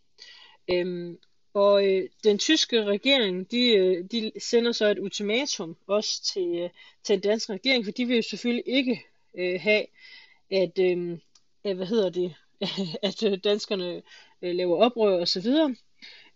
[0.70, 1.18] Øhm,
[1.54, 6.70] og øh, den tyske regering, de, øh, de sender så et ultimatum også til, øh,
[7.04, 9.02] til den danske regering, for de vil jo selvfølgelig ikke
[9.38, 9.86] øh, have,
[10.50, 11.18] at, øh,
[11.62, 12.34] hvad hedder det,
[13.08, 14.02] at øh, danskerne
[14.42, 15.74] øh, laver oprør og så videre.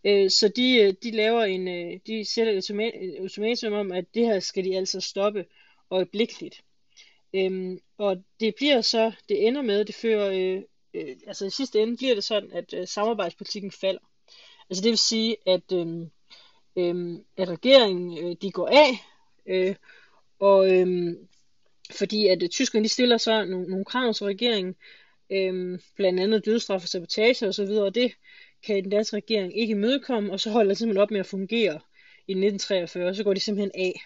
[0.07, 4.27] Øh, så de, øh, de laver en, øh, de sætter et ultimatum om, at det
[4.27, 5.45] her skal de altså stoppe
[5.91, 6.63] øjeblikkeligt.
[7.35, 10.63] Øhm, og det bliver så, det ender med, det fører, øh,
[10.95, 14.01] øh, altså i sidste ende bliver det sådan, at øh, samarbejdspolitikken falder.
[14.71, 15.87] Altså det vil sige, at, øh,
[16.77, 19.05] øh, at regeringen øh, de går af,
[19.47, 19.75] øh,
[20.39, 21.17] og øh,
[21.91, 24.75] fordi at øh, tyskerne de stiller så nogle, nogle krav til regeringen,
[25.31, 28.13] øh, blandt andet dødstraf og sabotage osv., og, og det
[28.63, 31.81] kan den danske regering ikke imødekomme, og så holder det simpelthen op med at fungere
[32.29, 34.01] i 1943, og så går de simpelthen af.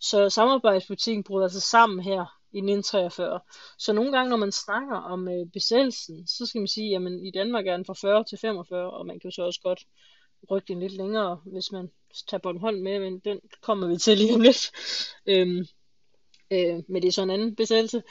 [0.00, 3.40] Så samarbejdspolitikken bryder altså sammen her i 1943.
[3.78, 7.30] Så nogle gange, når man snakker om øh, besættelsen, så skal man sige, at i
[7.34, 9.86] Danmark er den fra 40 til 45, og man kan jo så også godt
[10.50, 11.90] rykke den lidt længere, hvis man
[12.28, 14.70] tager Bornholm med, men den kommer vi til lige om lidt.
[15.26, 15.66] Øhm,
[16.50, 18.02] øh, men det er så en anden besættelse.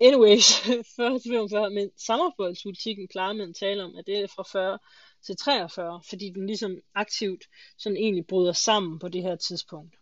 [0.00, 0.60] Anyways,
[0.96, 4.78] 40 til 45, men samarbejdspolitikken plejer man at tale om, at det er fra 40
[5.26, 7.44] til 43, fordi den ligesom aktivt
[7.78, 9.96] sådan egentlig bryder sammen på det her tidspunkt.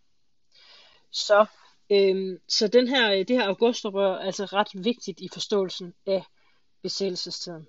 [1.10, 1.46] Så
[1.92, 6.24] Øhm, så den her, øh, det her augustoprør er altså ret vigtigt i forståelsen af
[6.82, 7.66] besættelsestiden.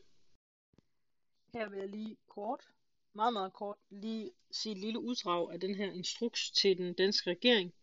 [1.53, 2.59] Her vil jeg lige kort,
[3.13, 7.29] meget meget kort, lige sige et lille uddrag af den her instruks til den danske
[7.29, 7.73] regering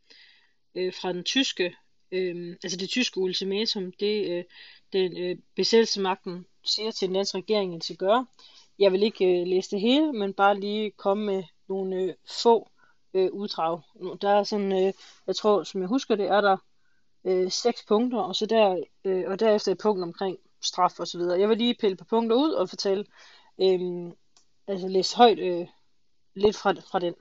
[0.75, 1.77] øh, fra den tyske,
[2.13, 4.45] øh, altså det tyske ultimatum, det øh,
[4.93, 8.27] den øh, besættelsesmagten siger til den danske regering, at de.
[8.81, 12.71] Jeg vil ikke øh, læse det hele, men bare lige komme med nogle øh, få
[13.15, 13.81] øh, uddrag.
[14.21, 14.93] Der er sådan, øh,
[15.27, 16.57] jeg tror, som jeg husker det, er der
[17.25, 21.19] øh, seks punkter, og så der, øh, og derefter et punkt omkring straf og så
[21.19, 21.41] videre.
[21.41, 23.05] Jeg vil lige pille på punkter ud og fortælle,
[23.61, 24.13] øh,
[24.67, 25.67] altså læse højt øh,
[26.35, 27.15] lidt fra, fra den.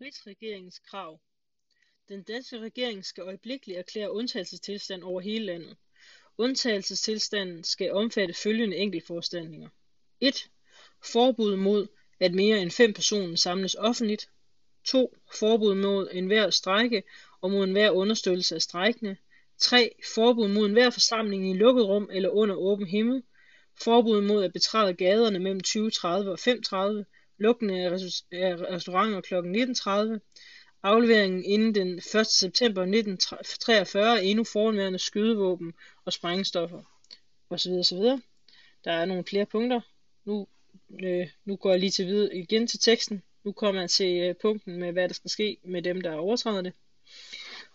[0.00, 1.20] Rigsregeringens krav.
[2.08, 5.76] Den danske regering skal øjeblikkeligt erklære undtagelsestilstand over hele landet.
[6.38, 9.68] Undtagelsestilstanden skal omfatte følgende enkeltforanstaltninger.
[10.20, 10.50] 1.
[11.12, 11.86] Forbud mod,
[12.20, 14.28] at mere end fem personer samles offentligt.
[14.84, 15.16] 2.
[15.38, 17.02] Forbud mod enhver strejke
[17.40, 19.16] og mod enhver understøttelse af strejkende.
[19.58, 19.94] 3.
[20.14, 23.22] Forbud mod enhver forsamling i lukket rum eller under åben himmel.
[23.82, 27.04] Forbud mod at betræde gaderne mellem 20.30 og 5.30.
[27.38, 27.90] Lukning af
[28.70, 29.34] restauranter kl.
[29.34, 30.20] 19.30.
[30.82, 32.26] Afleveringen inden den 1.
[32.26, 35.72] september 1943 endnu fornværende skydevåben
[36.04, 36.82] og sprængstoffer
[37.50, 37.72] osv.
[37.72, 37.98] osv.
[38.84, 39.80] Der er nogle flere punkter.
[40.24, 40.46] Nu
[41.02, 43.22] øh, nu går jeg lige til videre igen til teksten.
[43.44, 46.62] Nu kommer jeg til øh, punkten med, hvad der skal ske med dem, der overtræder
[46.62, 46.72] det.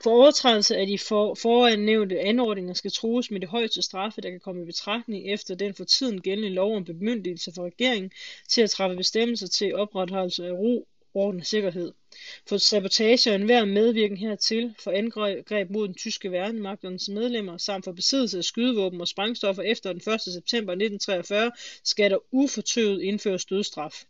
[0.04, 4.30] For overtrædelse af de for, foran nævnte anordninger skal trues med det højeste straffe, der
[4.30, 8.12] kan komme i betragtning efter den for tiden gældende lov om bemyndigelse for regeringen
[8.50, 11.92] til at træffe bestemmelser til opretholdelse af ro, orden og sikkerhed.
[12.48, 17.92] For sabotage og enhver medvirken hertil, for angreb mod den tyske værnemagternes medlemmer, samt for
[17.92, 20.22] besiddelse af skydevåben og sprængstoffer efter den 1.
[20.22, 21.52] september 1943,
[21.84, 24.06] skal der ufortøvet indføres dødstraf.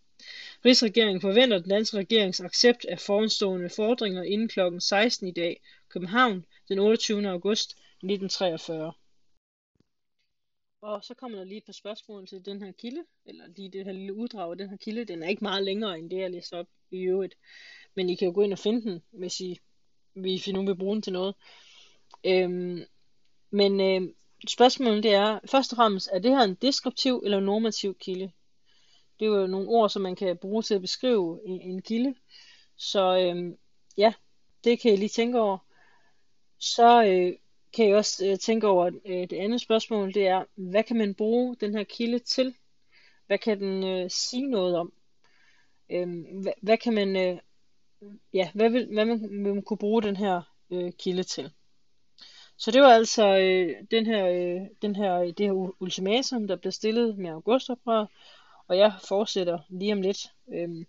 [0.66, 4.60] Rigsregeringen forventer den danske regerings accept af foranstående fordringer inden kl.
[4.80, 5.62] 16 i dag.
[5.90, 7.30] København, den 28.
[7.30, 8.94] august 1943.
[10.82, 13.86] Og så kommer der lige et par spørgsmål til den her kilde, eller lige det
[13.86, 15.06] her lille uddrag af den her kilde.
[15.06, 17.36] Den er ikke meget længere end det, jeg læste op i øvrigt.
[17.96, 19.60] Men I kan jo gå ind og finde den, hvis I,
[20.14, 21.36] hvis I nu vil bruge den til noget.
[22.24, 22.84] Øhm,
[23.50, 24.14] men øh,
[24.48, 28.32] spørgsmålet det er, først og fremmest, er det her en deskriptiv eller normativ kilde?
[29.20, 32.16] Det er jo nogle ord, som man kan bruge til at beskrive en, en kilde.
[32.78, 33.58] Så øh,
[33.98, 34.14] ja,
[34.64, 35.58] det kan I lige tænke over.
[36.60, 37.34] Så øh,
[37.74, 41.16] kan I også øh, tænke over øh, det andet spørgsmål, det er, hvad kan man
[41.16, 42.56] bruge den her kilde til?
[43.28, 44.94] Hvad kan den øh, sige noget om?
[45.90, 47.38] Øh, hvad, hvad kan man, øh,
[48.34, 51.52] ja, hvad vil, hvad man, vil man kunne bruge den her øh, kilde til?
[52.58, 56.56] Så det var altså øh, den her, øh, den her, øh, det her ultimatum, der
[56.56, 58.08] blev stillet med augustoprøret,
[58.68, 60.86] og jeg fortsætter lige om lidt øh,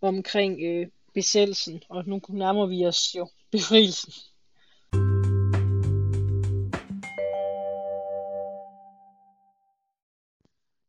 [0.00, 4.12] omkring øh, besættelsen, og nu nærmer vi os jo befrielsen.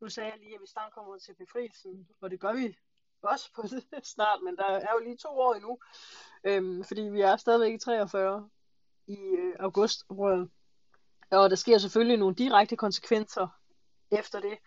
[0.02, 2.76] Nu sagde jeg lige, at vi snart kommer til befrielsen, og det gør vi
[3.22, 5.80] også på det snart, men der er jo lige to år endnu,
[6.44, 8.50] øhm, fordi vi er stadigvæk i 43
[9.08, 10.04] i øh, august.
[11.32, 13.48] Og der sker selvfølgelig nogle direkte konsekvenser
[14.12, 14.58] efter det,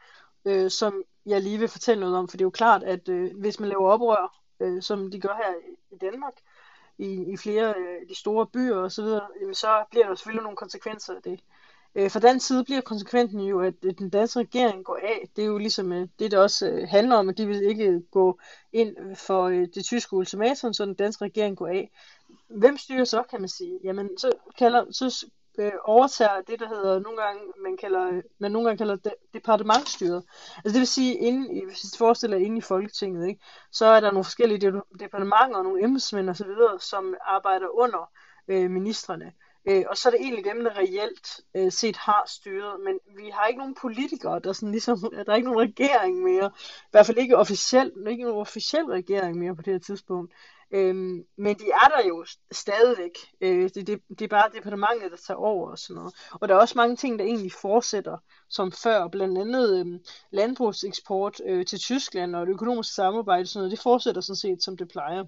[0.44, 3.38] øh, som jeg lige vil fortælle noget om, for det er jo klart, at øh,
[3.38, 5.54] hvis man laver oprør, øh, som de gør her
[5.90, 6.34] i, Danmark,
[6.98, 10.14] i, i flere øh, af øh, de store byer osv., så, jamen, så bliver der
[10.14, 11.32] selvfølgelig nogle konsekvenser af det.
[11.32, 11.59] Øh,
[11.94, 15.28] Øh, fra den side bliver konsekvensen jo, at den danske regering går af.
[15.36, 17.84] Det er jo ligesom øh, det, der også øh, handler om, at de vil ikke
[17.84, 18.38] øh, gå
[18.72, 21.90] ind for øh, det tyske ultimatum, så den danske regering går af.
[22.48, 23.78] Hvem styrer så, kan man sige?
[23.84, 25.26] Jamen, så, kalder, så
[25.58, 30.24] øh, overtager det, der hedder nogle gange, man kalder, man nogle gange kalder de, departementstyret.
[30.56, 33.40] Altså det vil sige, inden, hvis I forestiller inde i Folketinget, ikke,
[33.72, 38.10] så er der nogle forskellige departementer og nogle embedsmænd osv., som arbejder under
[38.48, 39.32] øh, ministerne.
[39.68, 42.80] Øh, og så er det egentlig dem, der reelt øh, set har styret.
[42.80, 46.50] Men vi har ikke nogen politikere, der sådan ligesom, der er ikke nogen regering mere.
[46.58, 50.32] I hvert fald ikke officielt, ikke nogen officiel regering mere på det her tidspunkt.
[50.72, 53.18] Øhm, men de er der jo stadigvæk.
[53.40, 56.14] Øh, det, det, det er bare departementet, der tager over og sådan noget.
[56.32, 59.08] Og der er også mange ting, der egentlig fortsætter som før.
[59.08, 60.00] Blandt andet øh,
[60.30, 64.62] landbrugseksport øh, til Tyskland og det økonomiske samarbejde, og sådan noget, det fortsætter sådan set,
[64.62, 65.24] som det plejer.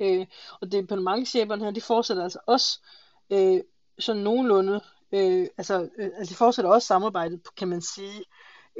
[0.00, 0.26] Øh,
[0.60, 2.80] og departementcheferne her, de fortsætter altså også
[3.32, 3.60] øh,
[3.98, 4.80] sådan nogenlunde,
[5.12, 8.24] øh, altså, øh, altså de fortsætter også samarbejdet, kan man sige,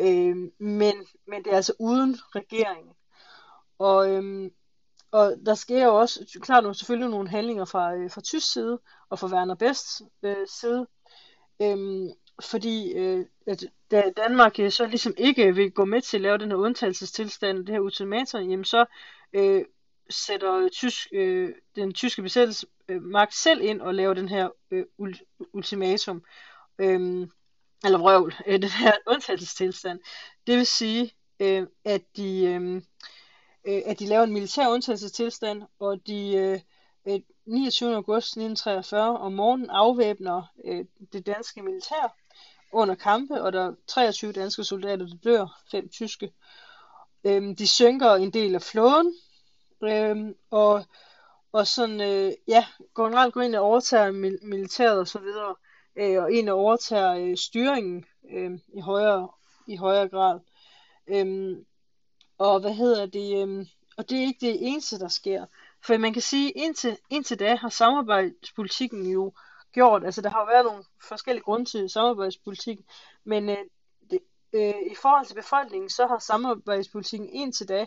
[0.00, 0.94] øh, men,
[1.26, 2.94] men det er altså uden regeringen.
[3.78, 4.50] Og, øh,
[5.12, 8.80] og der sker jo også, klart nu selvfølgelig nogle handlinger fra, øh, fra tysk side,
[9.10, 10.86] og fra Werner Bests øh, side,
[11.62, 12.08] øh,
[12.42, 16.38] fordi øh, at da Danmark øh, så ligesom ikke vil gå med til at lave
[16.38, 18.84] den her undtagelsestilstand, det her ultimatum, jamen så
[19.32, 19.64] øh,
[20.10, 24.84] sætter tysk, øh, den tyske besættelsesmagt øh, selv ind og laver den her øh,
[25.52, 26.24] ultimatum,
[26.78, 27.28] øh,
[27.84, 30.00] eller vrøvl, øh, den her undtagelsestilstand.
[30.46, 32.82] Det vil sige, øh, at, de, øh,
[33.64, 36.60] øh at de laver en militær undtagelsestilstand, og de øh,
[37.06, 37.94] øh 29.
[37.94, 42.16] august 1943 om morgenen afvæbner øh, det danske militær
[42.72, 46.32] under kampe, og der er 23 danske soldater, der dør, fem tyske.
[47.24, 49.14] Øh, de synker en del af flåden,
[49.82, 50.84] Øhm, og,
[51.52, 52.66] og sådan, øh, ja,
[52.96, 55.54] generelt går ind og overtager mil- militæret og så videre,
[55.96, 59.28] øh, og ind og overtager øh, styringen øh, i, højere,
[59.66, 60.40] i højere grad.
[61.06, 61.64] Øhm,
[62.38, 63.66] og hvad hedder det, øh,
[63.96, 65.46] og det er ikke det eneste, der sker.
[65.84, 69.32] For man kan sige, indtil, indtil da har samarbejdspolitikken jo
[69.72, 72.84] gjort, altså der har jo været nogle forskellige grunde til samarbejdspolitikken,
[73.24, 73.56] men øh,
[74.10, 74.20] det,
[74.52, 77.86] øh, i forhold til befolkningen, så har samarbejdspolitikken indtil da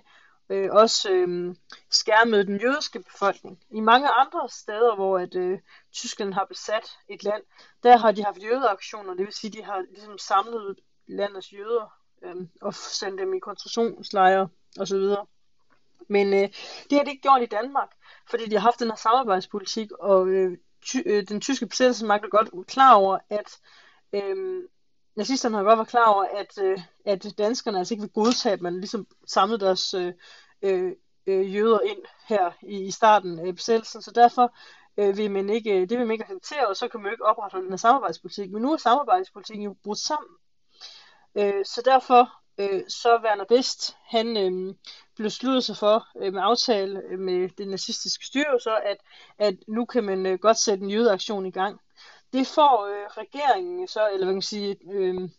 [0.50, 1.56] øh, også øh,
[1.90, 3.60] skærmede den jødiske befolkning.
[3.72, 5.60] I mange andre steder, hvor at, øh,
[5.92, 7.44] Tyskland har besat et land,
[7.84, 12.36] der har de haft jødeaktioner, det vil sige, de har ligesom samlet landets jøder øh,
[12.62, 15.16] og sendt dem i koncentrationslejre osv.
[16.08, 16.50] Men øh,
[16.90, 17.90] det har de ikke gjort i Danmark,
[18.30, 22.30] fordi de har haft den her samarbejdspolitik, og øh, ty, øh, den tyske besættelsesmagt er
[22.30, 23.60] godt klar over, at
[24.14, 24.64] øh,
[25.16, 28.62] nazisterne har godt været klar over, at, øh, at danskerne altså ikke vil godtage, at
[28.62, 30.14] man ligesom samlede deres øh,
[30.62, 30.92] øh,
[31.28, 34.56] øh jøder ind her i, i starten af besættelsen, så derfor
[34.98, 37.12] øh, vil man ikke, øh, det vil man ikke acceptere, og så kan man jo
[37.12, 38.52] ikke opretholde den her samarbejdspolitik.
[38.52, 40.32] Men nu er samarbejdspolitikken jo brudt sammen.
[41.36, 44.76] Øh, så derfor øh, så Werner Best, han øh,
[45.18, 48.98] besluttede sig for øh, med aftale med det nazistiske styre, så at,
[49.38, 51.80] at nu kan man øh, godt sætte en jødeaktion i gang.
[52.34, 55.30] Det får øh, regeringen så, eller hvad kan man sige, øh,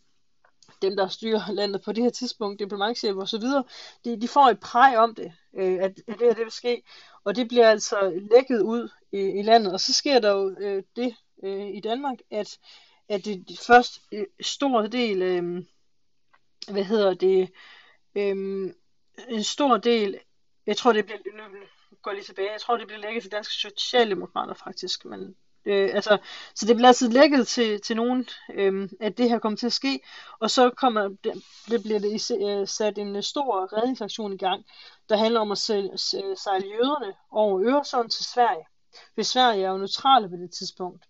[0.83, 3.65] dem, der styrer landet på det her tidspunkt, diplomatchefer og så videre,
[4.05, 6.83] de, de får et præg om det, øh, at, at det her det vil ske,
[7.25, 10.83] og det bliver altså lækket ud i, i landet, og så sker der jo øh,
[10.97, 12.59] det øh, i Danmark, at,
[13.09, 15.65] at det, det første øh, stor del, øh,
[16.69, 17.53] hvad hedder det,
[18.15, 18.73] øh,
[19.29, 20.19] en stor del,
[20.67, 21.43] jeg tror det bliver, nu
[22.03, 25.37] går lige tilbage, jeg tror det bliver lækket til danske socialdemokrater faktisk, men
[25.67, 26.19] Øh, altså,
[26.55, 29.73] så det bliver altid lækket til, til nogen, øh, at det her kommer til at
[29.73, 30.01] ske,
[30.41, 34.65] og så kommer det, det bliver det øh, sat en øh, stor redningsaktion i gang,
[35.09, 35.89] der handler om at øh,
[36.37, 38.65] sejle jøderne over Øresund til Sverige.
[39.15, 41.05] hvis Sverige er jo neutrale på det tidspunkt.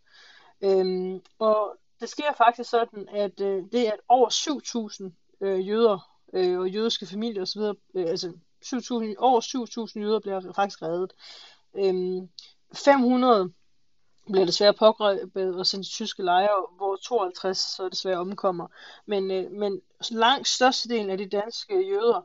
[0.64, 4.28] Øh, og det sker faktisk sådan, at øh, det er at over
[5.11, 7.61] 7.000 øh, jøder øh, og jødiske familier osv.,
[7.94, 8.32] øh, altså
[8.64, 9.40] 7.000, over
[9.96, 11.12] 7.000 jøder bliver faktisk reddet.
[11.76, 12.28] Øh,
[12.74, 13.52] 500
[14.33, 18.66] bliver desværre pågrebet og sendt til tyske lejre, hvor 52 så desværre omkommer.
[19.07, 22.22] Men, øh, men langt størstedelen af de danske jøder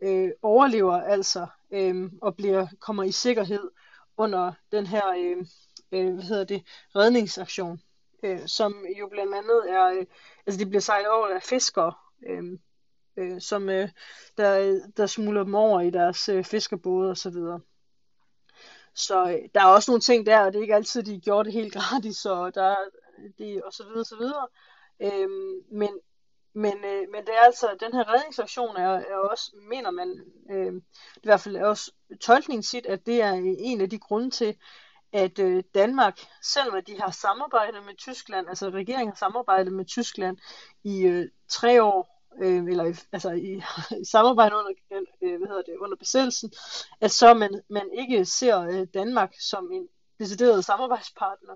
[0.00, 3.70] øh, overlever altså øh, og bliver kommer i sikkerhed
[4.16, 5.46] under den her øh,
[5.92, 6.62] øh, hvad hedder det,
[6.96, 7.80] redningsaktion,
[8.22, 10.06] øh, som jo blandt andet er, øh,
[10.46, 11.92] altså de bliver sejlet over af fiskere,
[12.28, 12.58] øh,
[13.16, 13.88] øh, som øh,
[14.36, 17.36] der, der smuler dem over i deres øh, fiskerbåde osv.
[18.94, 21.44] Så øh, der er også nogle ting der, og det er ikke altid, de gjorde
[21.44, 22.76] det helt gratis, og, der,
[23.38, 24.46] det, og så videre, så videre.
[25.00, 25.90] Øhm, men,
[26.54, 30.20] men, øh, men det er altså, den her redningsaktion er, er også, mener man,
[30.50, 30.74] øh,
[31.16, 34.56] i hvert fald er også tolkningen sit, at det er en af de grunde til,
[35.12, 40.36] at øh, Danmark, selvom de har samarbejdet med Tyskland, altså regeringen har samarbejdet med Tyskland
[40.84, 43.62] i øh, tre år, øh, eller altså i,
[44.02, 44.72] i samarbejde under,
[45.22, 46.52] øh, hvad hedder det, under besættelsen,
[47.00, 51.54] at så man, man ikke ser øh, Danmark som en decideret samarbejdspartner,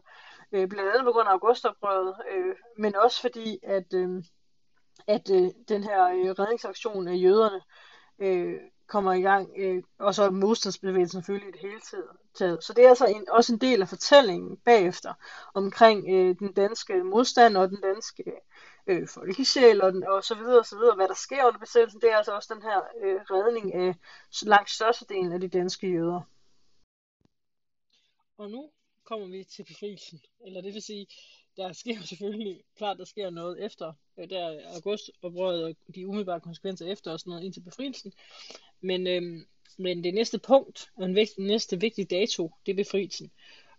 [0.52, 4.22] øh, blandt andet på grund af augustoprøret, øh, men også fordi, at, øh,
[5.06, 7.60] at øh, den her øh, redningsaktion af jøderne
[8.18, 11.80] øh, kommer i gang, øh, og så modstandsbevægelsen selvfølgelig i det hele
[12.34, 12.64] taget.
[12.64, 15.14] Så det er altså en, også en del af fortællingen bagefter
[15.54, 18.32] omkring øh, den danske modstand og den danske øh,
[18.87, 20.95] Øh, folkesjæl og, og så videre og så videre.
[20.95, 23.95] Hvad der sker under besættelsen, det er altså også den her øh, redning af
[24.43, 26.20] langt størstedelen af de danske jøder.
[28.39, 28.70] Og nu
[29.05, 30.20] kommer vi til befrielsen.
[30.47, 31.07] Eller det vil sige,
[31.57, 36.41] der sker selvfølgelig klart, der sker noget efter, øh, der august oprøret og de umiddelbare
[36.41, 38.12] konsekvenser efter og sådan noget indtil befrielsen.
[38.80, 39.47] Men, øh,
[39.78, 43.30] men det næste punkt, og den næste vigtige dato, det er befrielsen.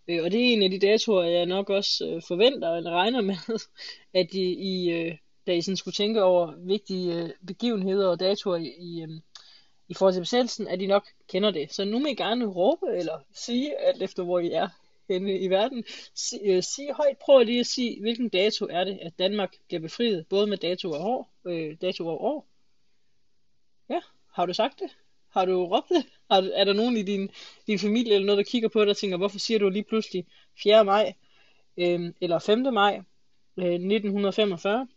[0.08, 3.20] Øh, og det er en af de datoer, jeg nok også øh, forventer eller regner
[3.20, 3.36] med,
[4.20, 8.56] at I, I øh, da I sådan skulle tænke over vigtige øh, begivenheder og datoer
[8.56, 9.08] i, i, øh,
[9.88, 11.72] i forhold til besættelsen, at I nok kender det.
[11.72, 14.68] Så nu må I gerne råbe eller sige, alt efter hvor I er
[15.08, 15.84] henne i verden,
[16.14, 19.80] sige, øh, sig højt, prøv lige at sige, hvilken dato er det, at Danmark bliver
[19.80, 22.46] befriet, både med dato og år, øh, dato og år.
[23.90, 24.00] Ja,
[24.32, 24.90] har du sagt det?
[25.36, 26.06] Har du råbt det?
[26.30, 27.30] Har, er der nogen i din,
[27.66, 30.26] din familie eller noget, der kigger på dig og tænker, hvorfor siger du lige pludselig
[30.62, 30.78] 4.
[30.78, 31.14] Øhm, maj
[31.76, 32.58] øh, eller 5.
[32.58, 33.02] maj
[33.56, 34.88] øh, 1945?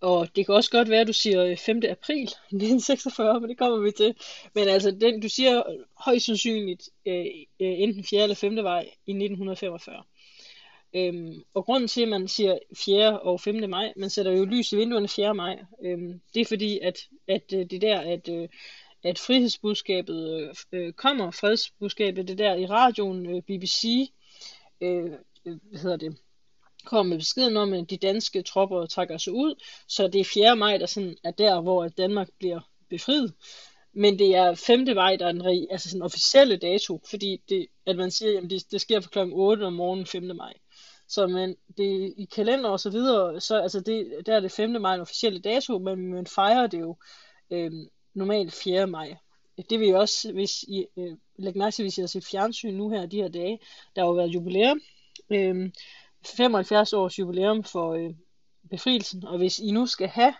[0.00, 1.82] Og det kan også godt være, at du siger øh, 5.
[1.88, 4.14] April 1946, men det kommer vi til.
[4.54, 5.62] Men altså, den, du siger
[6.04, 7.26] højst sandsynligt øh,
[7.60, 8.22] øh enten 4.
[8.22, 8.52] eller 5.
[8.52, 10.02] maj i 1945.
[10.94, 13.20] Øhm, og grunden til, at man siger 4.
[13.20, 13.70] og 5.
[13.70, 15.34] maj, man sætter jo lys i vinduerne 4.
[15.34, 16.98] maj, øhm, det er fordi, at,
[17.28, 18.48] at øh, det der, at
[19.04, 24.12] at frihedsbudskabet øh, øh, kommer, fredsbudskabet, det der i radioen, øh, BBC,
[24.80, 26.16] øh, hvad hedder det,
[26.84, 29.54] kommer med beskeden om, at de danske tropper trækker sig ud,
[29.88, 30.56] så det er 4.
[30.56, 33.34] maj, der sådan er der, hvor Danmark bliver befriet.
[33.92, 34.86] Men det er 5.
[34.94, 38.70] maj, der er en altså sådan officielle dato, fordi det, at man siger, at det,
[38.70, 39.18] det sker fra kl.
[39.32, 40.22] 8 om morgenen 5.
[40.22, 40.52] maj.
[41.08, 44.70] Så man, det, i kalender og så videre, så altså det, der er det 5.
[44.70, 46.96] maj en officielle dato, men man fejrer det jo
[47.50, 48.86] øhm, normalt 4.
[48.86, 49.16] maj.
[49.70, 52.74] Det vil jeg også, hvis I øh, lægger mærke til, hvis I har set fjernsyn
[52.74, 53.58] nu her de her dage,
[53.96, 54.80] der har jo været jubilæum.
[55.30, 55.70] Øh,
[56.24, 58.14] 75 års jubilæum for øh,
[58.70, 60.34] befrielsen, og hvis I nu skal have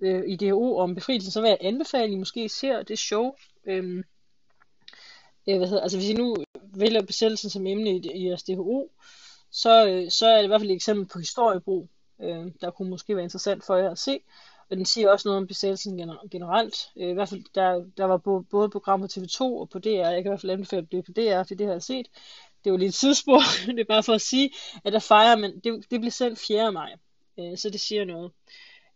[0.00, 3.32] øh, i DHO om befrielsen, så vil jeg anbefale, at I måske ser det show.
[3.66, 4.04] Øh,
[5.48, 6.36] øh, hvad hedder, altså hvis I nu
[6.74, 8.90] vælger besættelsen som emne i, i jeres DHO,
[9.50, 11.88] så, øh, så er det i hvert fald et eksempel på historiebrug.
[12.22, 14.20] øh, der kunne måske være interessant for jer at se.
[14.70, 15.98] Og den siger også noget om besættelsen
[16.30, 16.74] generelt.
[16.96, 18.16] Øh, I hvert fald, der, der var
[18.50, 19.88] både program på TV2 og på DR.
[19.88, 22.08] Jeg kan i hvert fald anbefale det på DR, det det har jeg set.
[22.64, 24.50] Det var lidt tidsspor, det er bare for at sige,
[24.84, 26.72] at der fejrer man, det, det blev sendt 4.
[26.72, 26.92] maj.
[27.38, 28.32] Øh, så det siger noget.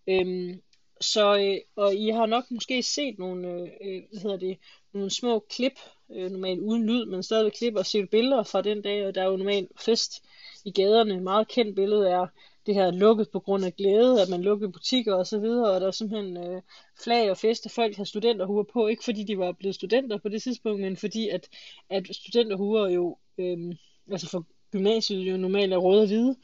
[0.07, 0.63] Øhm,
[1.01, 4.59] så, øh, og I har nok måske set nogle, øh, øh hvad hedder det,
[4.93, 5.79] nogle små klip,
[6.11, 9.23] øh, normalt uden lyd, men stadig klip og set billeder fra den dag, og der
[9.23, 10.23] er jo normalt fest
[10.65, 11.21] i gaderne.
[11.21, 12.27] Meget kendt billede er
[12.67, 15.81] det her lukket på grund af glæde, at man lukkede butikker og så videre, og
[15.81, 16.63] der er simpelthen øh,
[17.03, 20.29] flag og fest, og folk har studenterhuer på, ikke fordi de var blevet studenter på
[20.29, 21.49] det tidspunkt, men fordi at,
[21.91, 23.75] at studenterhuer jo, øh,
[24.11, 26.37] altså for gymnasiet jo normalt er røde og hvide,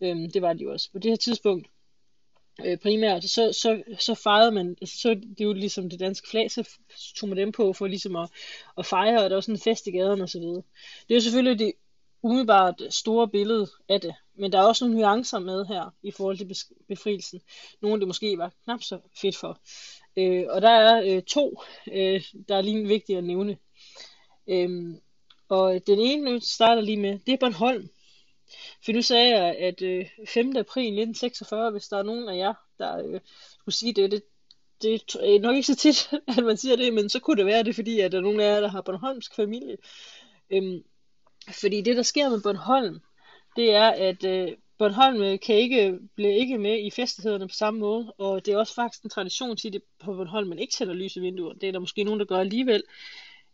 [0.00, 1.68] øh, det var de jo også på det her tidspunkt,
[2.64, 6.28] øh, primært, så, så, så fejrede man, altså, så det er jo ligesom det danske
[6.28, 6.68] flag, så
[7.16, 8.28] tog man dem på for ligesom at,
[8.78, 10.62] at fejre, og der var sådan en fest i gaderne og så videre.
[11.08, 11.72] Det er jo selvfølgelig det
[12.22, 16.36] umiddelbart store billede af det, men der er også nogle nuancer med her i forhold
[16.36, 16.56] til
[16.88, 17.40] befrielsen.
[17.80, 19.58] Nogle det måske var knap så fedt for.
[20.16, 21.62] Øh, og der er øh, to,
[21.92, 23.56] øh, der er lige vigtigt at nævne.
[24.48, 24.94] Øh,
[25.48, 27.88] og den ene starter lige med, det er Bornholm.
[28.84, 30.48] For nu sagde jeg, at øh, 5.
[30.56, 33.20] april 1946, hvis der er nogen af jer, der øh,
[33.60, 34.22] skulle sige det, det,
[34.82, 37.62] det er nok ikke så tit, at man siger det, men så kunne det være
[37.62, 39.76] det, fordi at der er nogen af jer, der har Bornholmsk familie.
[40.50, 40.82] Øhm,
[41.48, 43.00] fordi det, der sker med Bornholm,
[43.56, 47.54] det er, at øh, Bornholm øh, kan ikke, øh, bliver ikke med i festlighederne på
[47.54, 50.74] samme måde, og det er også faktisk en tradition til det på Bornholm, man ikke
[50.74, 51.52] sætter lys i vinduer.
[51.52, 52.82] Det er der måske nogen, der gør alligevel,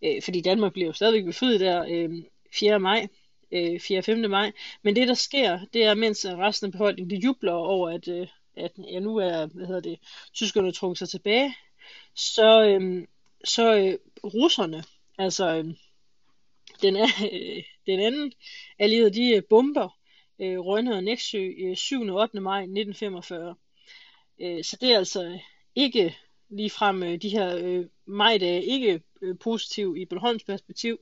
[0.03, 2.11] øh, fordi Danmark bliver jo stadigvæk befriet der øh,
[2.53, 2.78] 4.
[2.78, 3.09] maj,
[3.53, 3.99] øh, 4.
[3.99, 4.30] og 5.
[4.30, 4.53] maj.
[4.82, 8.26] Men det, der sker, det er, mens resten af befolkningen de jubler over, at, øh,
[8.57, 9.99] at ja, nu er hvad hedder det,
[10.34, 11.55] tyskerne trukket sig tilbage,
[12.14, 13.07] så, øh,
[13.45, 14.84] så øh, russerne,
[15.18, 15.64] altså øh,
[16.82, 18.32] den, er, øh, den anden
[18.78, 19.89] allierede, de øh, bomber
[20.41, 22.01] øh, Rønne og Næksø øh, 7.
[22.01, 22.41] og 8.
[22.41, 23.55] maj 1945.
[24.41, 25.39] Øh, så det er altså
[25.74, 26.16] ikke
[26.49, 30.99] ligefrem øh, de her øh, majdage ikke øh, positiv i Bornholms perspektiv.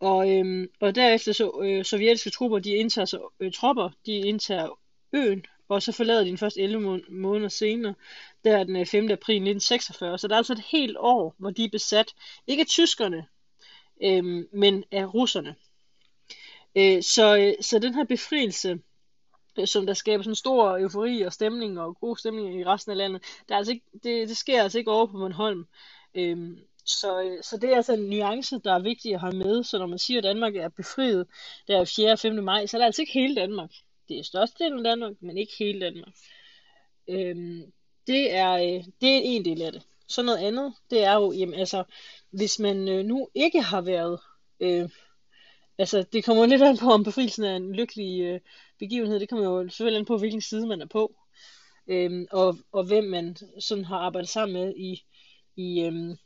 [0.00, 4.78] Og, øh, og derefter så øh, sovjetiske trupper, de indtager så, øh, tropper, de indtager
[5.12, 7.94] øen, og så forlader de den først 11 må- måneder senere,
[8.44, 9.04] der er den øh, 5.
[9.04, 10.18] April 1946.
[10.18, 12.14] Så der er altså et helt år, hvor de er besat,
[12.46, 13.26] ikke af tyskerne,
[14.02, 15.54] øh, men af russerne.
[16.76, 18.78] Øh, så, øh, så den her befrielse,
[19.58, 22.96] øh, som der skaber sådan stor eufori og stemning og god stemning i resten af
[22.96, 25.64] landet, der er altså ikke, det, det sker altså ikke over på Monholm.
[26.14, 29.64] Øhm, så, øh, så det er altså en nuance, der er vigtig at have med.
[29.64, 31.26] Så når man siger, at Danmark er befriet
[31.68, 32.12] der 4.
[32.12, 32.44] og 5.
[32.44, 33.70] maj, så er det altså ikke hele Danmark.
[34.08, 36.14] Det er størstedelen af Danmark, men ikke hele Danmark.
[37.08, 37.72] Øhm,
[38.06, 38.56] det, er,
[39.00, 39.82] det er en del af det.
[40.08, 41.84] Så noget andet, det er jo, jamen altså,
[42.30, 44.20] hvis man øh, nu ikke har været
[44.60, 44.88] øh,
[45.78, 48.40] altså, det kommer lidt an på, om befrielsen er en lykkelig øh,
[48.78, 49.20] begivenhed.
[49.20, 51.14] Det kommer jo selvfølgelig an på, hvilken side man er på.
[51.88, 55.02] Øhm, og, og hvem man sådan har arbejdet sammen med i,
[55.56, 56.16] i, øhm,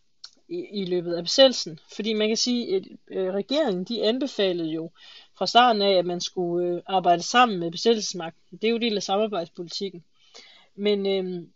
[0.48, 1.80] i, i løbet af besættelsen.
[1.94, 4.90] Fordi man kan sige, at øh, regeringen de anbefalede jo
[5.38, 8.58] fra starten af, at man skulle øh, arbejde sammen med besættelsesmagten.
[8.58, 10.04] Det er jo del af samarbejdspolitikken.
[10.74, 11.50] Men, øhm,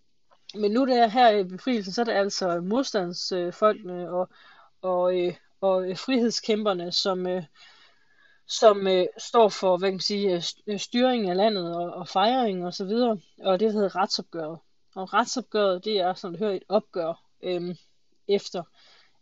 [0.55, 4.28] men nu der her i befrielsen, så er det altså modstandsfolkene øh, og,
[4.82, 7.43] og, øh, og øh, frihedskæmperne, som, øh,
[8.51, 12.09] som øh, står for hvad kan man sige, øh, øh, styring af landet og, og
[12.09, 14.59] fejring og så videre, og det hedder retsopgøret.
[14.94, 17.76] Og retsopgøret, det er, som du hører, et opgør øh,
[18.28, 18.62] efter,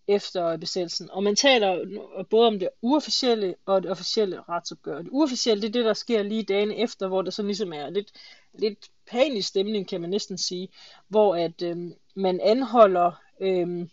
[0.09, 1.11] efter besættelsen.
[1.11, 1.81] Og man taler
[2.19, 4.99] øh, både om det uofficielle og det officielle retsopgør.
[4.99, 7.91] Det uofficielle, det er det, der sker lige dagen efter, hvor der så ligesom er
[7.91, 8.13] lidt,
[8.55, 10.69] lidt panisk stemning, kan man næsten sige,
[11.09, 11.77] hvor at øh,
[12.15, 13.89] man anholder øh,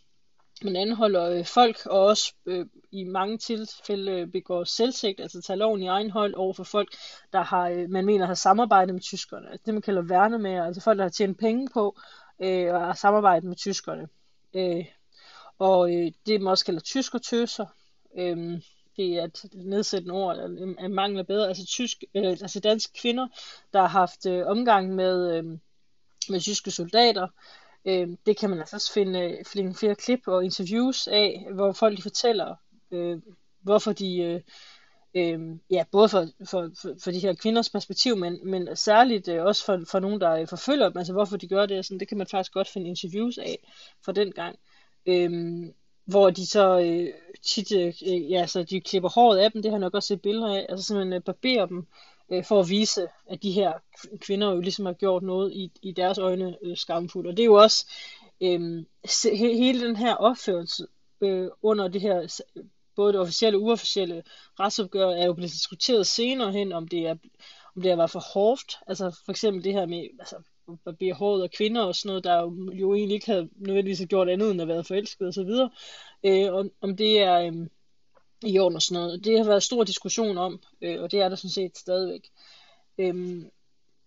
[0.64, 5.58] man anholder øh, folk, og også øh, i mange tilfælde øh, begår selvsigt, altså tager
[5.58, 6.96] loven i egen hånd over for folk,
[7.34, 9.52] der har, øh, man mener har samarbejdet med tyskerne.
[9.52, 11.98] Altså det man kalder værnemager, altså folk, der har tjent penge på
[12.40, 14.08] øh, og har samarbejdet med tyskerne.
[14.54, 14.86] Øh,
[15.60, 17.66] og øh, det man også kalder tyskertøser.
[18.18, 18.62] Øh,
[18.98, 21.48] det er et nedsættende ord, øh, at mangler bedre.
[21.48, 23.28] Altså, tysk, øh, altså danske kvinder,
[23.74, 25.44] der har haft øh, omgang med, øh,
[26.30, 27.28] med tyske soldater,
[27.88, 31.72] Øh, det kan man altså også finde, øh, finde flere klip og interviews af, hvor
[31.72, 32.56] folk de fortæller,
[32.92, 33.18] øh,
[33.62, 34.42] hvorfor de, øh,
[35.16, 35.40] øh,
[35.72, 39.66] ja, både for, for, for, for de her kvinders perspektiv, men, men særligt øh, også
[39.66, 42.18] for, for nogen, der øh, forfølger dem, altså hvorfor de gør det, sådan, det kan
[42.18, 43.60] man faktisk godt finde interviews af
[44.06, 44.60] for den gang.
[45.06, 45.32] Øh,
[46.06, 47.14] hvor de så øh,
[47.44, 50.22] tit, øh, ja, så de klipper håret af dem, det har jeg nok også set
[50.22, 51.88] billeder af, altså simpelthen øh, barberer dem,
[52.32, 53.74] øh, for at vise, at de her
[54.20, 57.28] kvinder jo ligesom har gjort noget i, i deres øjne øh, skamfuldt.
[57.28, 57.86] Og det er jo også
[58.42, 58.86] øh,
[59.24, 60.88] he, hele den her opførelse
[61.22, 62.42] øh, under det her,
[62.96, 64.24] både det officielle og uofficielle
[64.60, 67.16] retsopgør, er jo blevet diskuteret senere hen, om det er
[67.76, 68.78] om det var for hårdt.
[68.88, 70.36] Altså for eksempel det her med, altså
[71.14, 74.52] håret af kvinder og sådan noget, der jo, jo egentlig ikke havde nødvendigvis gjort andet
[74.52, 75.70] end at være forelsket og så videre.
[76.24, 77.54] Øh, om, om det er øh,
[78.44, 79.26] i orden og sådan noget.
[79.26, 82.30] Det har været stor diskussion om, øh, og det er der sådan set stadigvæk.
[82.98, 83.52] Øhm,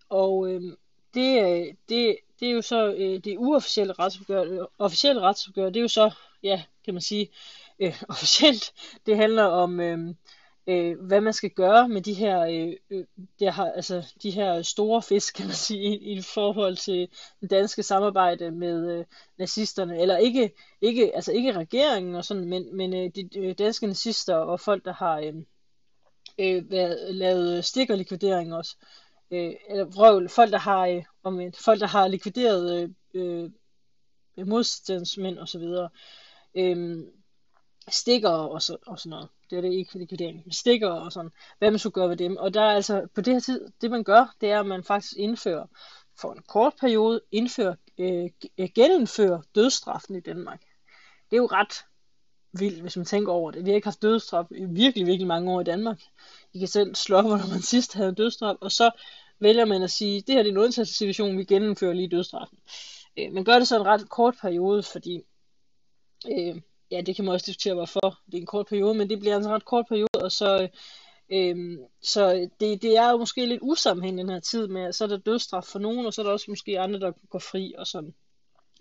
[0.09, 0.73] og øhm, øh,
[1.13, 4.65] det, det, det er jo så øh, det uofficielle retsopgør.
[4.77, 6.11] Officielle retsopgør, det er jo så,
[6.43, 7.29] ja, kan man sige,
[7.79, 8.73] øh, officielt.
[9.05, 10.15] Det handler om, øh,
[10.69, 13.05] øh, hvad man skal gøre med de her, øh, øh
[13.39, 17.09] der har, altså, de her store fisk, kan man sige, i, i forhold til
[17.41, 19.05] det danske samarbejde med øh,
[19.37, 20.01] nazisterne.
[20.01, 20.51] Eller ikke,
[20.81, 24.85] ikke, altså ikke regeringen og sådan, men, men øh, de øh, danske nazister og folk,
[24.85, 25.33] der har øh,
[26.39, 28.75] øh, været, lavet stikkerlikvidering også.
[29.31, 33.51] Øh, eller vrøvl, folk, der har, øh, om, folk, der har likvideret øh,
[34.37, 35.89] øh, modstandsmænd og så videre.
[36.55, 37.03] Øh,
[37.87, 39.29] stikker og, så, og sådan noget.
[39.49, 40.43] Det er det ikke likvidering.
[40.51, 41.31] Stikker og sådan.
[41.59, 42.37] Hvad man skulle gøre ved dem.
[42.37, 44.83] Og der er altså, på det her tid, det man gør, det er, at man
[44.83, 45.65] faktisk indfører,
[46.21, 50.61] for en kort periode, indfører, øh, øh genindfører dødsstraffen i Danmark.
[51.29, 51.85] Det er jo ret
[52.53, 53.65] vildt, hvis man tænker over det.
[53.65, 56.01] Vi har ikke haft dødsstraf i virkelig, virkelig mange år i Danmark.
[56.53, 58.91] I kan selv slå op, når man sidst havde dødsstraf, og så
[59.39, 62.57] vælger man at sige, det her det er en undtagelsessituation, vi genindfører lige dødsstraffen.
[63.17, 65.21] Øh, man gør det så en ret kort periode, fordi
[66.31, 66.61] øh,
[66.91, 69.35] ja, det kan man også diskutere, hvorfor det er en kort periode, men det bliver
[69.35, 70.69] altså en ret kort periode, og så,
[71.29, 75.07] øhm, så det, det er jo måske lidt usammenhængende den her tid med, så er
[75.07, 77.87] der dødstraf for nogen, og så er der også måske andre, der går fri og
[77.87, 78.13] sådan.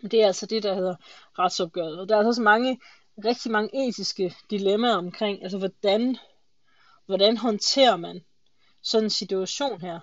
[0.02, 0.94] Det er altså det, der hedder
[1.38, 1.98] retsopgøret.
[2.00, 2.80] Og der er altså også mange,
[3.24, 6.16] rigtig mange etiske dilemmaer omkring, altså hvordan,
[7.06, 8.24] hvordan håndterer man
[8.82, 10.00] sådan en situation her?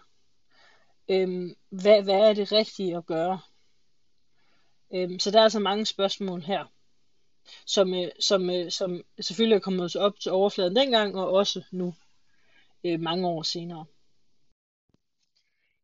[1.10, 3.40] Øhm, hvad, hvad er det rigtige at gøre?
[4.94, 6.66] Øhm, så der er altså mange spørgsmål her
[7.66, 11.94] som, øh, som, øh, som selvfølgelig er kommet op til overfladen dengang, og også nu,
[12.86, 13.86] øh, mange år senere.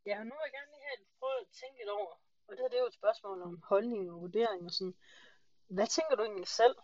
[0.06, 2.12] Ja, og nu vil jeg gerne lige have prøve at tænke lidt over,
[2.48, 4.96] og det her det er jo et spørgsmål om holdning og vurdering og sådan.
[5.68, 6.76] Hvad tænker du egentlig selv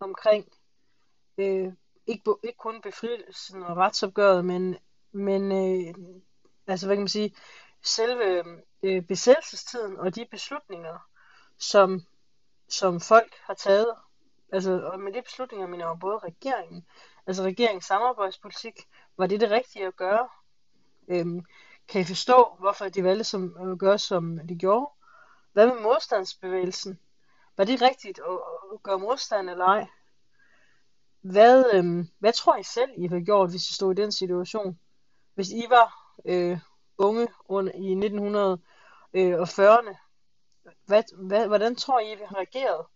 [0.00, 0.52] omkring,
[1.38, 1.72] øh,
[2.06, 4.78] ikke, ikke kun befrielsen og retsopgøret, men,
[5.12, 5.94] men øh,
[6.66, 7.36] altså hvad kan man sige,
[7.84, 8.44] selve
[8.82, 10.98] øh, besættelsestiden og de beslutninger,
[11.58, 12.02] som,
[12.68, 13.94] som folk har taget
[14.52, 16.86] Altså, og med de beslutninger mener jeg både regeringen,
[17.26, 20.28] altså regeringens samarbejdspolitik, var det det rigtige at gøre?
[21.08, 21.44] Øhm,
[21.88, 24.90] kan I forstå, hvorfor de valgte som, at gøre, som de gjorde?
[25.52, 26.98] Hvad med modstandsbevægelsen?
[27.56, 28.38] Var det rigtigt at,
[28.74, 29.86] at gøre modstand eller ej?
[31.20, 34.78] Hvad, øhm, hvad tror I selv, I havde gjort, hvis I stod i den situation?
[35.34, 36.58] Hvis I var øh,
[36.98, 39.90] unge under, i 1940'erne,
[40.66, 42.86] øh, hvad, hvad, hvordan tror I, I ville have reageret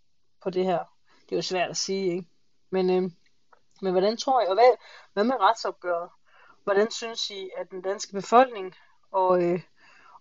[0.43, 0.85] på det her?
[1.31, 2.29] Det er jo svært at sige, ikke?
[2.71, 3.11] Men, øh,
[3.83, 4.77] men hvordan tror I, og hvad,
[5.13, 6.09] hvad med retsopgøret?
[6.65, 8.75] Hvordan synes I, at den danske befolkning
[9.11, 9.61] og, øh,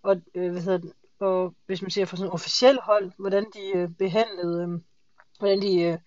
[0.01, 3.71] og øh, hvad hedder den, og hvis man ser fra sådan officiel hold, hvordan de
[3.75, 4.69] øh, behandlede, øh,
[5.39, 5.97] hvordan de øh,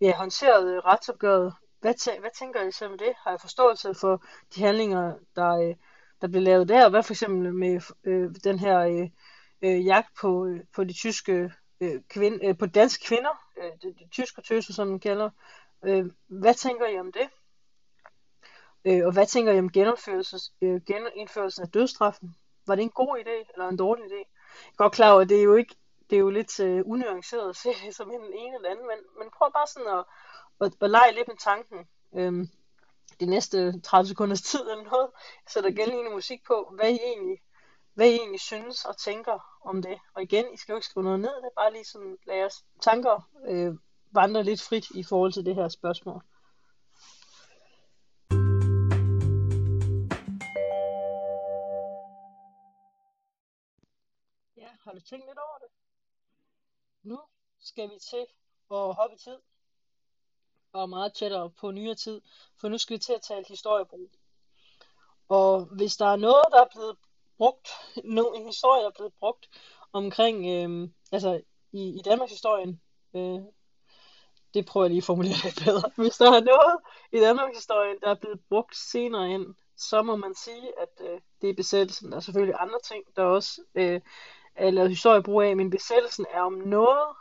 [0.00, 1.54] ja, håndterede retsopgøret.
[1.80, 3.12] Hvad, tæ- hvad tænker I så om det?
[3.16, 4.24] Har jeg forståelse for
[4.54, 5.74] de handlinger, der, øh,
[6.20, 6.88] der blev lavet der?
[6.88, 9.08] Hvad for eksempel med øh, den her øh,
[9.62, 13.98] øh, jagt på, øh, på de tyske øh, kvinde, øh, på danske kvinder, øh, det,
[13.98, 15.30] det tyske tøser, som man kalder.
[15.84, 17.28] Øh, hvad tænker I om det?
[18.84, 19.70] Øh, og hvad tænker I om
[20.62, 22.36] øh, genindførelsen af dødstraffen?
[22.66, 24.16] Var det en god idé, eller en dårlig idé?
[24.16, 25.74] Jeg er godt klar over, at det er jo ikke
[26.10, 28.98] det er jo lidt øh, unuanceret at se det som en ene eller anden, men,
[29.18, 30.04] men prøv bare sådan at,
[30.60, 31.78] at, at lege lidt med tanken.
[32.14, 32.48] Øhm,
[33.20, 35.10] de næste 30 sekunders tid eller noget,
[35.48, 37.38] så der gælder musik på, hvad I egentlig
[37.98, 39.98] hvad I egentlig synes og tænker om det.
[40.14, 42.36] Og igen, I skal jo ikke skrive noget ned, det er bare lige sådan, lad
[42.36, 43.74] jeres tanker øh,
[44.10, 46.22] vandre lidt frit i forhold til det her spørgsmål.
[54.56, 55.68] Ja, har du tænkt lidt over det?
[57.02, 57.20] Nu
[57.60, 58.26] skal vi til
[58.70, 59.38] at hoppe i tid,
[60.72, 62.20] og meget tættere på nyere tid,
[62.60, 64.10] for nu skal vi til at tale historiebrug.
[65.28, 66.96] Og hvis der er noget, der er blevet
[67.38, 67.68] brugt,
[68.04, 69.48] nu, en historie, der er blevet brugt
[69.92, 71.40] omkring, øh, altså
[71.72, 72.80] i, i Danmarks historien,
[73.14, 73.40] øh,
[74.54, 75.90] det prøver jeg lige at formulere lidt bedre.
[76.02, 76.78] Hvis der er noget
[77.12, 81.20] i Danmarks historien, der er blevet brugt senere ind, så må man sige, at øh,
[81.40, 82.10] det er besættelsen.
[82.10, 84.00] Der er selvfølgelig andre ting, der også øh,
[84.54, 87.16] er lavet historiebrug af, men besættelsen er om noget,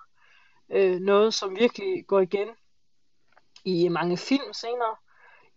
[0.71, 2.49] øh, noget som virkelig går igen
[3.65, 4.95] i mange film senere,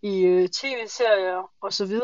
[0.01, 1.99] i øh, tv-serier osv.,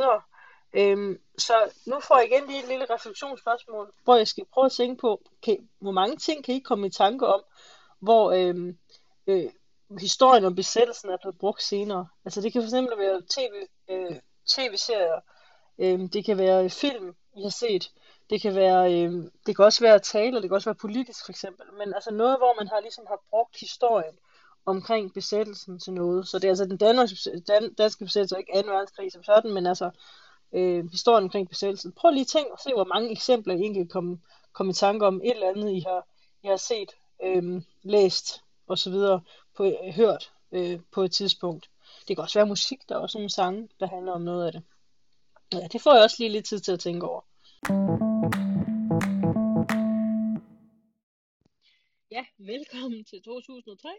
[0.73, 1.53] Øhm, så
[1.85, 5.21] nu får jeg igen lige et lille refleksionsspørgsmål, hvor jeg skal prøve at tænke på,
[5.43, 7.43] kan, hvor mange ting kan I komme i tanke om,
[7.99, 8.77] hvor øhm,
[9.27, 9.49] øh,
[9.99, 12.07] historien om besættelsen er blevet brugt senere.
[12.25, 14.15] Altså det kan fx være TV, øh,
[14.47, 15.19] tv-serier,
[15.79, 17.91] Øh, det kan være øh, film, I har set.
[18.29, 19.11] Det kan være, øh,
[19.45, 21.65] det kan også være taler, det kan også være politisk for eksempel.
[21.77, 24.15] Men altså noget, hvor man har ligesom har brugt historien
[24.65, 26.27] omkring besættelsen til noget.
[26.27, 28.71] Så det er altså den danske, dan, danske besættelse, ikke 2.
[28.71, 29.91] verdenskrig som sådan, men altså
[30.53, 31.91] øh, historien omkring besættelsen.
[31.91, 34.21] Prøv lige at tænke og se, hvor mange eksempler I egentlig kom,
[34.53, 36.07] kom i tanke om et eller andet, I har,
[36.43, 36.91] I har set,
[37.23, 38.93] øhm, øh, læst osv.
[39.55, 41.69] på hørt øh, på et tidspunkt.
[42.07, 44.51] Det kan også være musik, der er også nogle sange, der handler om noget af
[44.51, 44.63] det.
[45.53, 47.21] Ja, det får jeg også lige lidt tid til at tænke over.
[52.11, 53.89] Ja, velkommen til 2003.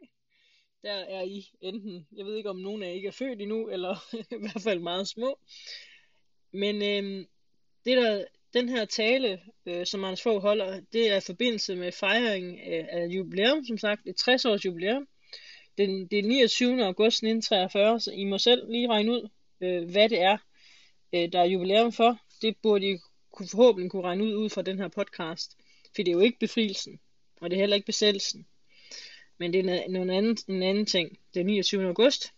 [0.82, 3.68] Der er I enten, jeg ved ikke om nogen af jer ikke er født endnu,
[3.68, 3.96] eller
[4.36, 5.38] i hvert fald meget små.
[6.52, 7.26] Men øh,
[7.84, 8.24] det der,
[8.54, 12.78] den her tale, øh, som Anders Fogh holder, det er i forbindelse med fejring af,
[12.78, 15.08] øh, af jubilæum, som sagt, et 60 års jubilæum.
[15.78, 16.84] Den, det er 29.
[16.84, 19.28] august 1943, så I må selv lige regne ud,
[19.60, 20.38] øh, hvad det er,
[21.12, 22.18] øh, der er jubilæum for.
[22.42, 22.98] Det burde I
[23.32, 25.56] kunne, forhåbentlig kunne regne ud ud fra den her podcast.
[25.94, 27.00] For det er jo ikke befrielsen,
[27.40, 28.46] og det er heller ikke besættelsen.
[29.38, 31.18] Men det er en anden, en anden ting.
[31.34, 31.86] Det er 29.
[31.86, 32.32] august.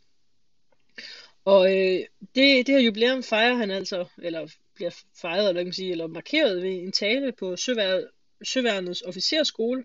[1.51, 2.01] Og øh,
[2.34, 4.90] det, det her jubilæum fejrer han altså, eller bliver
[5.20, 8.01] fejret, eller, kan sige, eller markeret ved en tale på Søvær,
[8.42, 9.84] Søværnets officerskole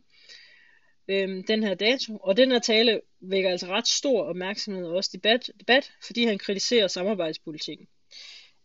[1.08, 2.18] øh, den her dato.
[2.18, 6.38] Og den her tale vækker altså ret stor opmærksomhed og også debat, debat fordi han
[6.38, 7.88] kritiserer samarbejdspolitikken.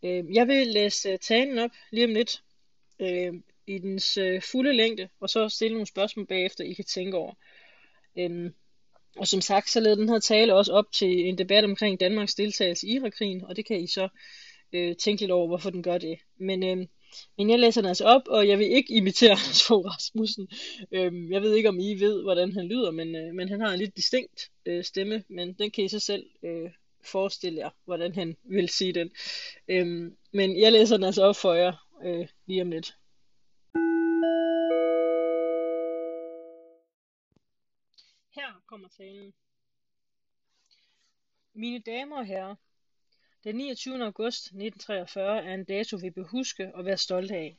[0.03, 2.43] Øh, jeg vil læse øh, talen op lige om lidt
[2.99, 3.33] øh,
[3.67, 7.33] i dens øh, fulde længde, og så stille nogle spørgsmål bagefter, I kan tænke over.
[8.17, 8.51] Øh,
[9.17, 12.35] og som sagt, så leder den her tale også op til en debat omkring Danmarks
[12.35, 14.07] deltagelse i Irakkrigen, og det kan I så
[14.73, 16.19] øh, tænke lidt over, hvorfor den gør det.
[16.39, 16.87] Men, øh,
[17.37, 20.47] men jeg læser den altså op, og jeg vil ikke imitere Anders Fogh Rasmussen.
[20.91, 23.73] Øh, jeg ved ikke, om I ved, hvordan han lyder, men, øh, men han har
[23.73, 26.69] en lidt distinkt øh, stemme, men den kan I så selv øh,
[27.05, 29.09] forestille jer, hvordan han vil sige den.
[29.67, 31.73] Øh, men jeg læser den altså op for jer
[32.05, 32.93] øh, lige om lidt.
[38.71, 39.33] Kommer talen.
[41.53, 42.55] Mine damer og herrer,
[43.43, 44.03] den 29.
[44.03, 47.57] august 1943 er en dato, vi bør huske og være stolte af.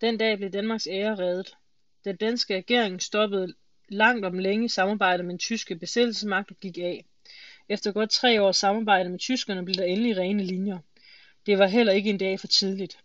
[0.00, 1.56] Den dag blev Danmarks ære reddet.
[2.04, 3.54] Den danske regering stoppede
[3.88, 7.04] langt om længe samarbejdet med den tyske besættelsesmagt og gik af.
[7.68, 10.78] Efter godt tre års samarbejde med tyskerne blev der endelig rene linjer.
[11.46, 12.98] Det var heller ikke en dag for tidligt.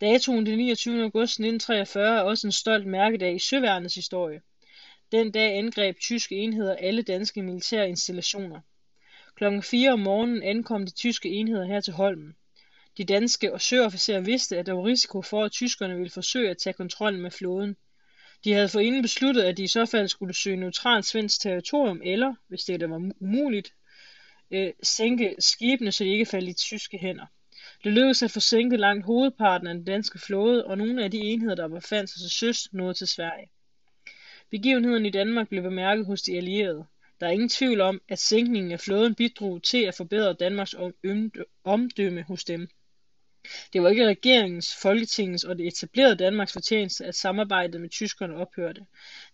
[0.00, 1.02] Datoen den 29.
[1.02, 4.42] august 1943 er også en stolt mærkedag i søværnets historie.
[5.12, 8.60] Den dag angreb tyske enheder alle danske militære installationer.
[9.34, 12.36] Klokken 4 om morgenen ankom de tyske enheder her til Holmen.
[12.96, 16.58] De danske og søofficerer vidste, at der var risiko for, at tyskerne ville forsøge at
[16.58, 17.76] tage kontrollen med flåden.
[18.44, 22.34] De havde forinden besluttet, at de i så fald skulle søge neutralt svensk territorium, eller,
[22.48, 23.74] hvis det var umuligt,
[24.50, 27.26] øh, sænke skibene, så de ikke faldt i tyske hænder.
[27.84, 31.18] Det lykkedes at få sænket langt hovedparten af den danske flåde, og nogle af de
[31.18, 33.48] enheder, der befandt sig til søs, nåede til Sverige.
[34.50, 36.86] Begivenheden i Danmark blev bemærket hos de allierede.
[37.20, 40.74] Der er ingen tvivl om, at sænkningen af flåden bidrog til at forbedre Danmarks
[41.64, 42.68] omdømme hos dem.
[43.72, 48.86] Det var ikke regeringens, folketingets og det etablerede Danmarks fortjeneste, at samarbejdet med tyskerne ophørte.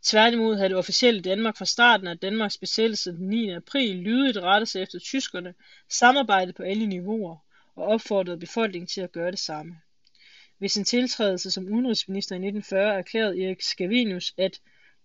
[0.03, 3.51] Tværtimod havde det officielle Danmark fra starten af Danmarks besættelse den 9.
[3.51, 5.55] april lydigt rettet sig efter tyskerne,
[5.91, 7.37] samarbejdet på alle niveauer
[7.75, 9.77] og opfordrede befolkningen til at gøre det samme.
[10.61, 14.61] Ved sin tiltrædelse som udenrigsminister i 1940 erklærede Erik Scavenius, at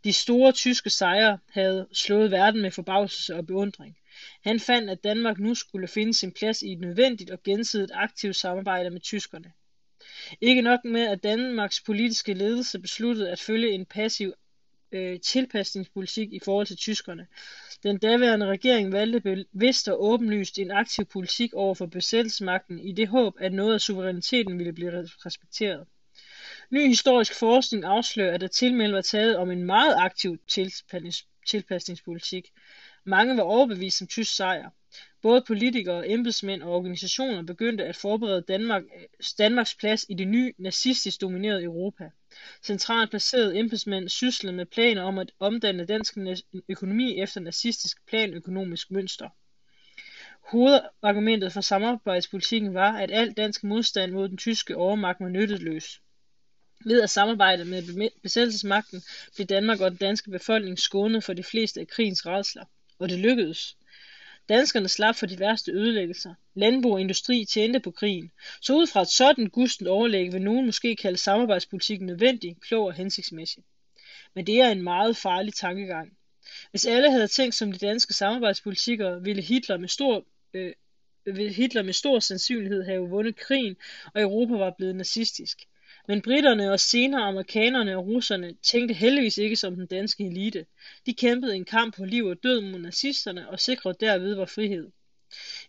[0.07, 3.97] de store tyske sejre havde slået verden med forbavselse og beundring.
[4.43, 8.35] Han fandt, at Danmark nu skulle finde sin plads i et nødvendigt og gensidigt aktivt
[8.35, 9.51] samarbejde med tyskerne.
[10.41, 14.33] Ikke nok med, at Danmarks politiske ledelse besluttede at følge en passiv
[14.91, 17.27] øh, tilpasningspolitik i forhold til tyskerne.
[17.83, 23.07] Den daværende regering valgte bevidst og åbenlyst en aktiv politik over for besættelsesmagten i det
[23.07, 25.87] håb, at noget af suveræniteten ville blive respekteret.
[26.69, 30.37] Ny historisk forskning afslører, at der tilmeldt var taget om en meget aktiv
[31.47, 32.47] tilpasningspolitik.
[33.03, 34.69] Mange var overbevist om tysk sejr.
[35.21, 38.83] Både politikere, embedsmænd og organisationer begyndte at forberede Danmark,
[39.37, 42.09] Danmarks plads i det nye nazistisk dominerede Europa.
[42.63, 46.17] Centralt placerede embedsmænd syslede med planer om at omdanne dansk
[46.69, 49.29] økonomi efter nazistisk planøkonomisk mønster.
[50.51, 56.01] Hovedargumentet for samarbejdspolitikken var, at al dansk modstand mod den tyske overmagt var nytteløs.
[56.87, 59.03] Ved at samarbejde med besættelsesmagten
[59.35, 62.65] blev Danmark og den danske befolkning skånet for de fleste af krigens rædsler.
[62.99, 63.77] Og det lykkedes.
[64.49, 66.33] Danskerne slap for de værste ødelæggelser.
[66.55, 68.31] Landbrug og industri tjente på krigen.
[68.61, 72.93] Så ud fra et sådan gustent overlæg vil nogen måske kalde samarbejdspolitikken nødvendig, klog og
[72.93, 73.63] hensigtsmæssig.
[74.33, 76.17] Men det er en meget farlig tankegang.
[76.71, 80.73] Hvis alle havde tænkt som de danske samarbejdspolitikere, ville Hitler med stor øh,
[81.25, 83.75] ville Hitler med stor sandsynlighed have vundet krigen,
[84.13, 85.67] og Europa var blevet nazistisk.
[86.07, 90.65] Men britterne og senere amerikanerne og russerne tænkte heldigvis ikke som den danske elite.
[91.05, 94.91] De kæmpede en kamp på liv og død mod nazisterne og sikrede derved vor frihed.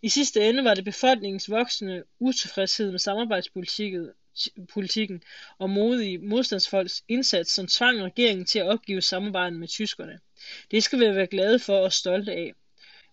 [0.03, 5.23] I sidste ende var det befolkningens voksende utilfredshed med samarbejdspolitikken
[5.59, 10.19] og modige modstandsfolks indsats, som tvang regeringen til at opgive samarbejdet med tyskerne.
[10.71, 12.53] Det skal vi være glade for og stolte af.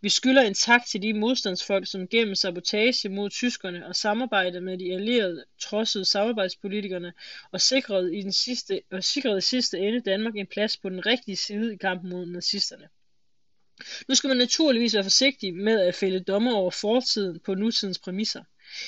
[0.05, 4.77] Vi skylder en tak til de modstandsfolk, som gennem sabotage mod tyskerne og samarbejde med
[4.77, 7.13] de allierede trodsede samarbejdspolitikerne
[7.51, 11.05] og sikrede i, den sidste, og sikrede i sidste ende Danmark en plads på den
[11.05, 12.87] rigtige side i kampen mod nazisterne.
[14.07, 18.43] Nu skal man naturligvis være forsigtig med at fælde dommer over fortiden på nutidens præmisser.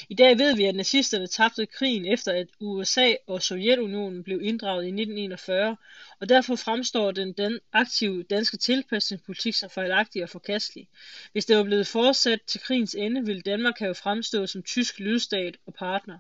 [0.10, 4.84] I dag ved vi, at nazisterne tabte krigen efter at USA og Sovjetunionen blev inddraget
[4.84, 5.78] i 1941,
[6.20, 10.88] og derfor fremstår den den aktive danske tilpasningspolitik som fejlagtig og forkastelig.
[11.32, 15.58] Hvis det var blevet fortsat til krigens ende, ville Danmark have fremstået som tysk lydstat
[15.66, 16.20] og partner.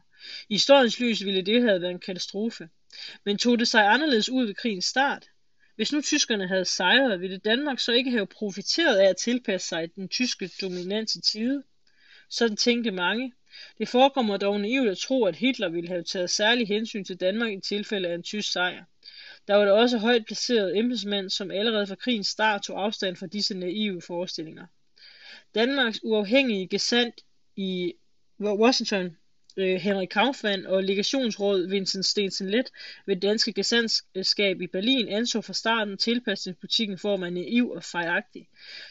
[0.50, 2.70] I historiens lys ville det have været en katastrofe.
[3.26, 5.30] Men tog det sig anderledes ud ved krigens start?
[5.76, 9.96] Hvis nu tyskerne havde sejret, ville Danmark så ikke have profiteret af at tilpasse sig
[9.96, 11.64] den tyske dominante tide?
[12.30, 13.34] Sådan tænkte mange.
[13.80, 17.54] Det forekommer dog naivt at tro, at Hitler ville have taget særlig hensyn til Danmark
[17.54, 18.84] i tilfælde af en tysk sejr.
[19.48, 23.28] Der var der også højt placerede embedsmænd, som allerede fra krigens start tog afstand fra
[23.28, 24.66] disse naive forestillinger.
[25.56, 27.16] Danmarks uafhængige gesandt
[27.56, 27.94] i
[28.42, 29.18] Washington
[29.58, 32.72] øh, Henrik Kaufmann og legationsråd Vincent Stensen Let
[33.06, 38.48] ved danske gesandtskab i Berlin anså fra starten tilpasningspolitikken for at være naiv og fejlagtig.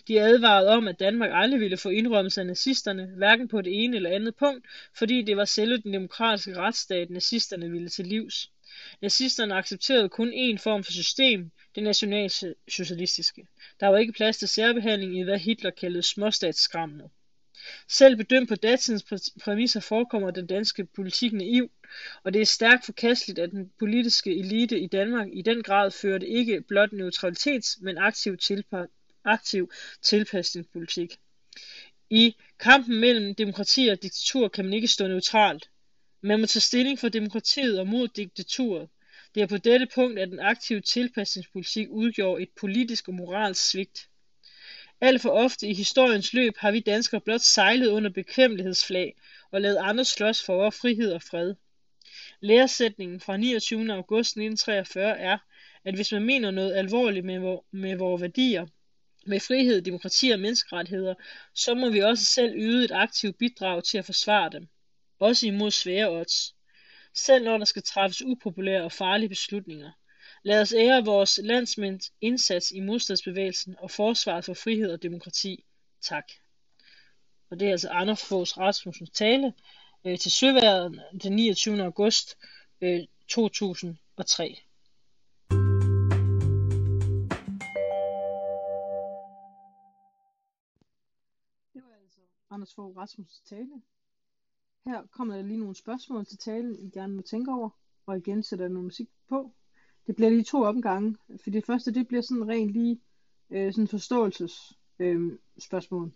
[0.08, 3.96] De advarede om, at Danmark aldrig ville få indrømmelse af nazisterne, hverken på det ene
[3.96, 4.66] eller andet punkt,
[4.98, 8.50] fordi det var selve den demokratiske retsstat, nazisterne ville til livs.
[9.02, 13.46] Nazisterne accepterede kun én form for system, det nationalsocialistiske.
[13.80, 17.10] Der var ikke plads til særbehandling i hvad Hitler kaldede småstatsskrammet.
[17.88, 19.04] Selv bedømt på datidens
[19.42, 21.70] præmisser forekommer den danske politik naiv,
[22.22, 26.28] og det er stærkt forkasteligt, at den politiske elite i Danmark i den grad førte
[26.28, 29.70] ikke blot neutralitets, men aktiv, tilpa- aktiv
[30.02, 31.16] tilpasningspolitik.
[32.10, 35.70] I kampen mellem demokrati og diktatur kan man ikke stå neutralt.
[36.20, 38.88] Man må tage stilling for demokratiet og mod diktaturet.
[39.34, 44.08] Det er på dette punkt, at den aktive tilpasningspolitik udgjorde et politisk og moralsk svigt.
[45.00, 49.14] Alt for ofte i historiens løb har vi danskere blot sejlet under bekvemmelighedsflag
[49.50, 51.54] og ladet andre slås for vores frihed og fred.
[52.40, 53.92] Læresætningen fra 29.
[53.92, 55.38] august 1943 er,
[55.84, 58.66] at hvis man mener noget alvorligt med, vor, med vores værdier,
[59.26, 61.14] med frihed, demokrati og menneskerettigheder,
[61.54, 64.68] så må vi også selv yde et aktivt bidrag til at forsvare dem.
[65.18, 66.54] Også imod svære odds.
[67.14, 69.90] Selv når der skal træffes upopulære og farlige beslutninger.
[70.46, 75.64] Lad os ære vores landsmænds indsats i modstandsbevægelsen og forsvaret for frihed og demokrati.
[76.00, 76.24] Tak.
[77.50, 79.54] Og det er altså Anders Foghs Rasmussens tale
[80.04, 81.82] øh, til Søværet den 29.
[81.82, 82.36] august
[82.80, 84.58] øh, 2003.
[91.74, 92.20] Det var altså
[92.50, 93.82] Anders Fogh Rasmussens tale.
[94.84, 97.70] Her kommer der lige nogle spørgsmål til talen, I gerne må tænke over,
[98.06, 99.54] og igen sætter jeg noget musik på.
[100.06, 103.00] Det bliver lige to omgange, for det første, det bliver sådan rent lige
[103.50, 106.12] øh, sådan forståelses øh, spørgsmål.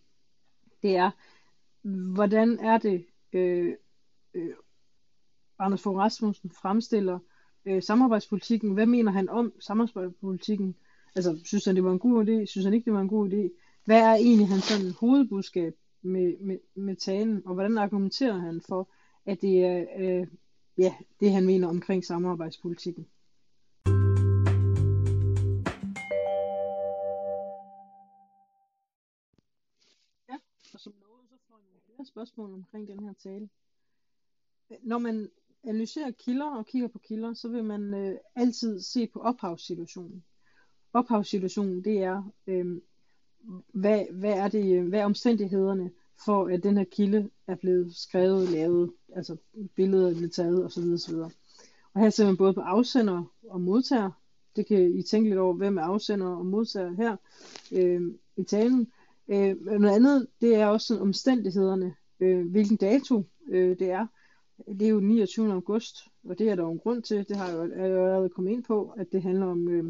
[0.82, 1.11] Det er,
[2.14, 3.74] hvordan er det, øh,
[4.34, 4.55] øh,
[5.59, 7.18] Anders Fogh Rasmussen fremstiller
[7.64, 8.74] øh, samarbejdspolitikken?
[8.74, 10.76] Hvad mener han om samarbejdspolitikken?
[11.14, 12.45] Altså, synes han, det var en god idé?
[12.45, 13.51] Synes han ikke, det var en god idé?
[13.84, 17.43] Hvad er egentlig hans sådan hovedbudskab med, med, med talen?
[17.47, 18.88] Og hvordan argumenterer han for,
[19.26, 20.26] at det er øh,
[20.78, 23.07] ja, det, han mener omkring samarbejdspolitikken?
[32.01, 33.49] Flere spørgsmål omkring den her tale.
[34.83, 35.29] Når man
[35.64, 40.25] analyserer kilder og kigger på kilder, så vil man øh, altid se på ophavssituationen.
[40.93, 42.81] Ophavssituationen, det er, øh,
[43.75, 45.91] hvad, hvad, er det, øh, hvad er omstændighederne
[46.25, 49.37] for, at den her kilde er blevet skrevet, lavet, altså
[49.75, 50.85] billeder er blevet taget osv.
[50.93, 51.14] osv.
[51.95, 54.11] Og her ser man både på afsender og modtager.
[54.57, 57.17] Det kan I tænke lidt over, hvem er afsender og modtager her
[57.72, 58.93] øh, i talen.
[59.31, 64.07] Øh, noget andet, det er også sådan omstændighederne, øh, hvilken dato øh, det er.
[64.69, 65.53] Det er jo 29.
[65.53, 67.29] august, og det er der jo en grund til.
[67.29, 69.85] Det har jeg jo allerede kommet ind på, at det handler om, øh,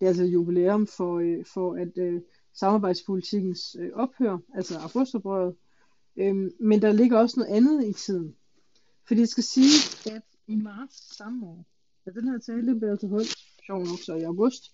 [0.00, 2.20] det er altså jubilæum for, øh, for at øh,
[2.54, 5.54] samarbejdspolitikens øh, ophør, altså augustoprøret.
[6.16, 8.34] Øh, men der ligger også noget andet i tiden.
[9.06, 11.66] Fordi jeg skal sige, at i marts samme år,
[12.04, 13.36] da den her tale blev til holdt,
[13.66, 14.72] sjov nok så i august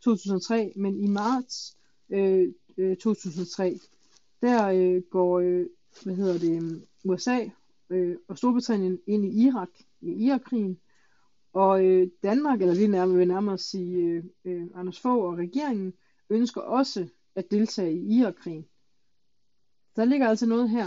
[0.00, 1.76] 2003, men i marts
[2.10, 3.78] øh, øh, 2003,
[4.42, 5.66] der øh, går øh,
[6.02, 7.48] hvad hedder det, USA
[7.90, 9.68] øh, og Storbritannien ind i Irak,
[10.00, 10.80] i Irakkrigen.
[11.52, 15.94] Og øh, Danmark, eller lige nærmere, vil nærmere sige øh, øh, Anders Fogh og regeringen,
[16.30, 18.66] ønsker også at deltage i Irakkrigen.
[19.96, 20.86] Der ligger altså noget her.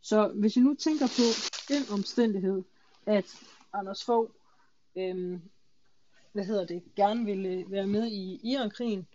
[0.00, 1.22] Så hvis I nu tænker på
[1.68, 2.62] den omstændighed,
[3.06, 3.26] at
[3.72, 4.30] Anders Fogh
[4.96, 5.40] øh,
[6.32, 9.06] hvad hedder det, gerne ville være med i Irakkrigen,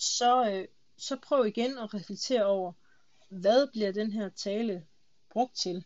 [0.00, 2.72] så, øh, så prøv igen at reflektere over,
[3.28, 4.86] hvad bliver den her tale
[5.30, 5.84] brugt til?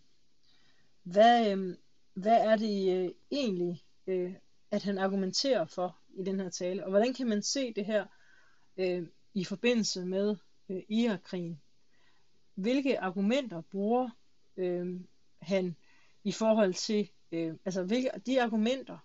[1.02, 1.76] Hvad, øh,
[2.14, 4.34] hvad er det øh, egentlig, øh,
[4.70, 6.84] at han argumenterer for i den her tale?
[6.84, 8.06] Og hvordan kan man se det her
[8.76, 10.36] øh, i forbindelse med
[10.68, 11.60] øh, Irakkrigen?
[12.54, 14.10] Hvilke argumenter bruger
[14.56, 15.00] øh,
[15.42, 15.76] han
[16.24, 18.98] i forhold til, øh, altså hvilke, de argumenter,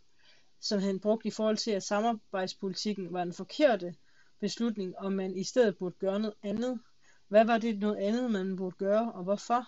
[0.59, 3.95] som han brugte i forhold til, at samarbejdspolitikken var den forkerte
[4.39, 6.79] beslutning, om man i stedet burde gøre noget andet.
[7.27, 9.67] Hvad var det noget andet, man burde gøre, og hvorfor?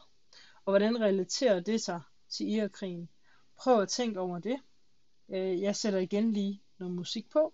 [0.66, 3.10] Og hvordan relaterer det sig til Irakkrigen?
[3.58, 4.62] Prøv at tænke over det.
[5.30, 7.54] Øh, jeg sætter igen lige noget musik på.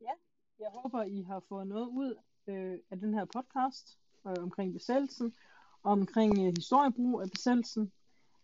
[0.00, 0.12] Ja,
[0.58, 2.14] jeg håber, I har fået noget ud
[2.46, 5.34] øh, af den her podcast øh, omkring besættelsen,
[5.82, 7.92] omkring øh, historiebrug af besættelsen,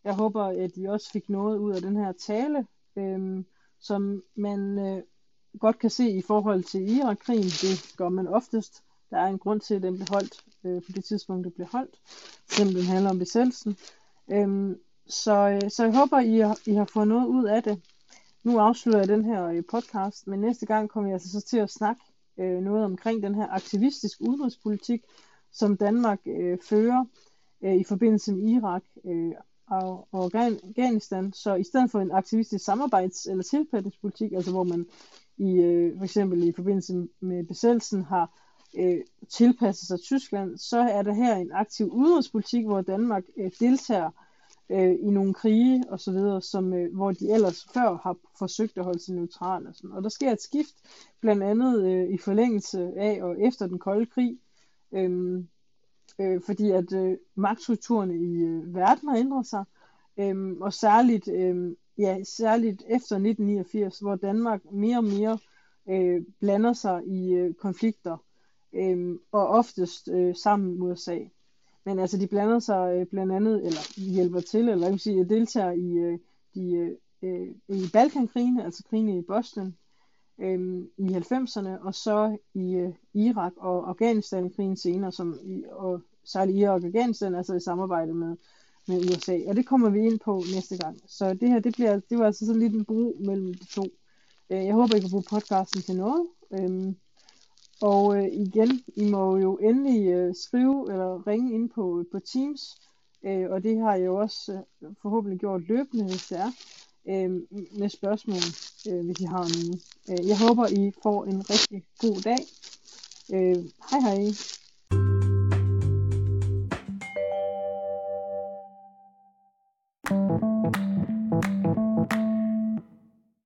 [0.05, 2.67] jeg håber, at I også fik noget ud af den her tale,
[2.97, 3.47] øhm,
[3.81, 5.03] som man øh,
[5.59, 7.43] godt kan se i forhold til Irak-krigen.
[7.43, 8.83] Det gør man oftest.
[9.11, 11.67] Der er en grund til, at den blev holdt øh, på det tidspunkt, det blev
[11.73, 11.95] holdt,
[12.51, 13.77] selvom den handler om besættelsen.
[14.33, 17.83] Øhm, så, øh, så jeg håber, I har, I har fået noget ud af det.
[18.45, 21.59] Nu afslutter jeg den her øh, podcast, men næste gang kommer jeg altså så til
[21.59, 22.03] at snakke
[22.39, 25.05] øh, noget omkring den her aktivistisk udenrigspolitik,
[25.53, 27.05] som Danmark øh, fører
[27.63, 28.83] øh, i forbindelse med Irak.
[29.05, 29.33] Øh,
[29.71, 31.33] og, og Afghanistan.
[31.33, 34.87] Så i stedet for en aktivistisk samarbejds- eller tilpasningspolitik, altså hvor man
[35.39, 38.39] i øh, for eksempel i forbindelse med besættelsen har
[38.79, 44.11] øh, tilpasset sig Tyskland, så er der her en aktiv udenrigspolitik, hvor Danmark øh, deltager
[44.71, 48.79] øh, i nogle krige og så videre, som, øh, hvor de ellers før har forsøgt
[48.79, 49.69] at holde sig neutrale.
[49.69, 49.93] Og, sådan.
[49.93, 50.75] og der sker et skift,
[51.21, 54.39] blandt andet øh, i forlængelse af og efter den kolde krig,
[54.93, 55.45] øh,
[56.21, 59.65] øh, fordi at øh, magtstrukturerne i øh, verden har ændret sig,
[60.19, 65.39] øh, og særligt, øh, ja, særligt efter 1989, hvor Danmark mere og mere
[65.89, 68.17] øh, blander sig i øh, konflikter,
[68.73, 71.19] øh, og oftest øh, sammen med USA.
[71.85, 75.25] Men altså, de blander sig øh, blandt andet, eller hjælper til, eller jeg kan sige,
[75.25, 76.19] deltager i øh,
[76.55, 76.91] de, øh,
[77.23, 79.77] øh, i Balkankrigene, altså krigene i Bosnien,
[80.39, 86.01] øh, i 90'erne, og så i øh, Irak og Afghanistan-krigen senere, som i, og
[86.33, 88.37] særligt Irak og Afghanistan, altså i samarbejde med,
[88.89, 89.39] med USA.
[89.47, 91.01] Og det kommer vi ind på næste gang.
[91.07, 93.85] Så det her, det, bliver, det var altså sådan lidt en bro mellem de to.
[94.51, 96.27] Øh, jeg håber, I kan bruge podcasten til noget.
[96.53, 96.97] Øhm,
[97.81, 102.81] og øh, igen, I må jo endelig øh, skrive eller ringe ind på, på Teams.
[103.25, 104.63] Og det har jeg jo også
[105.03, 106.51] forhåbentlig gjort løbende, hvis det er,
[107.09, 108.43] øhm, med spørgsmål,
[109.05, 109.81] hvis I har nogen.
[110.29, 112.39] Jeg håber, I får en rigtig god dag.
[113.91, 114.33] Hej hej.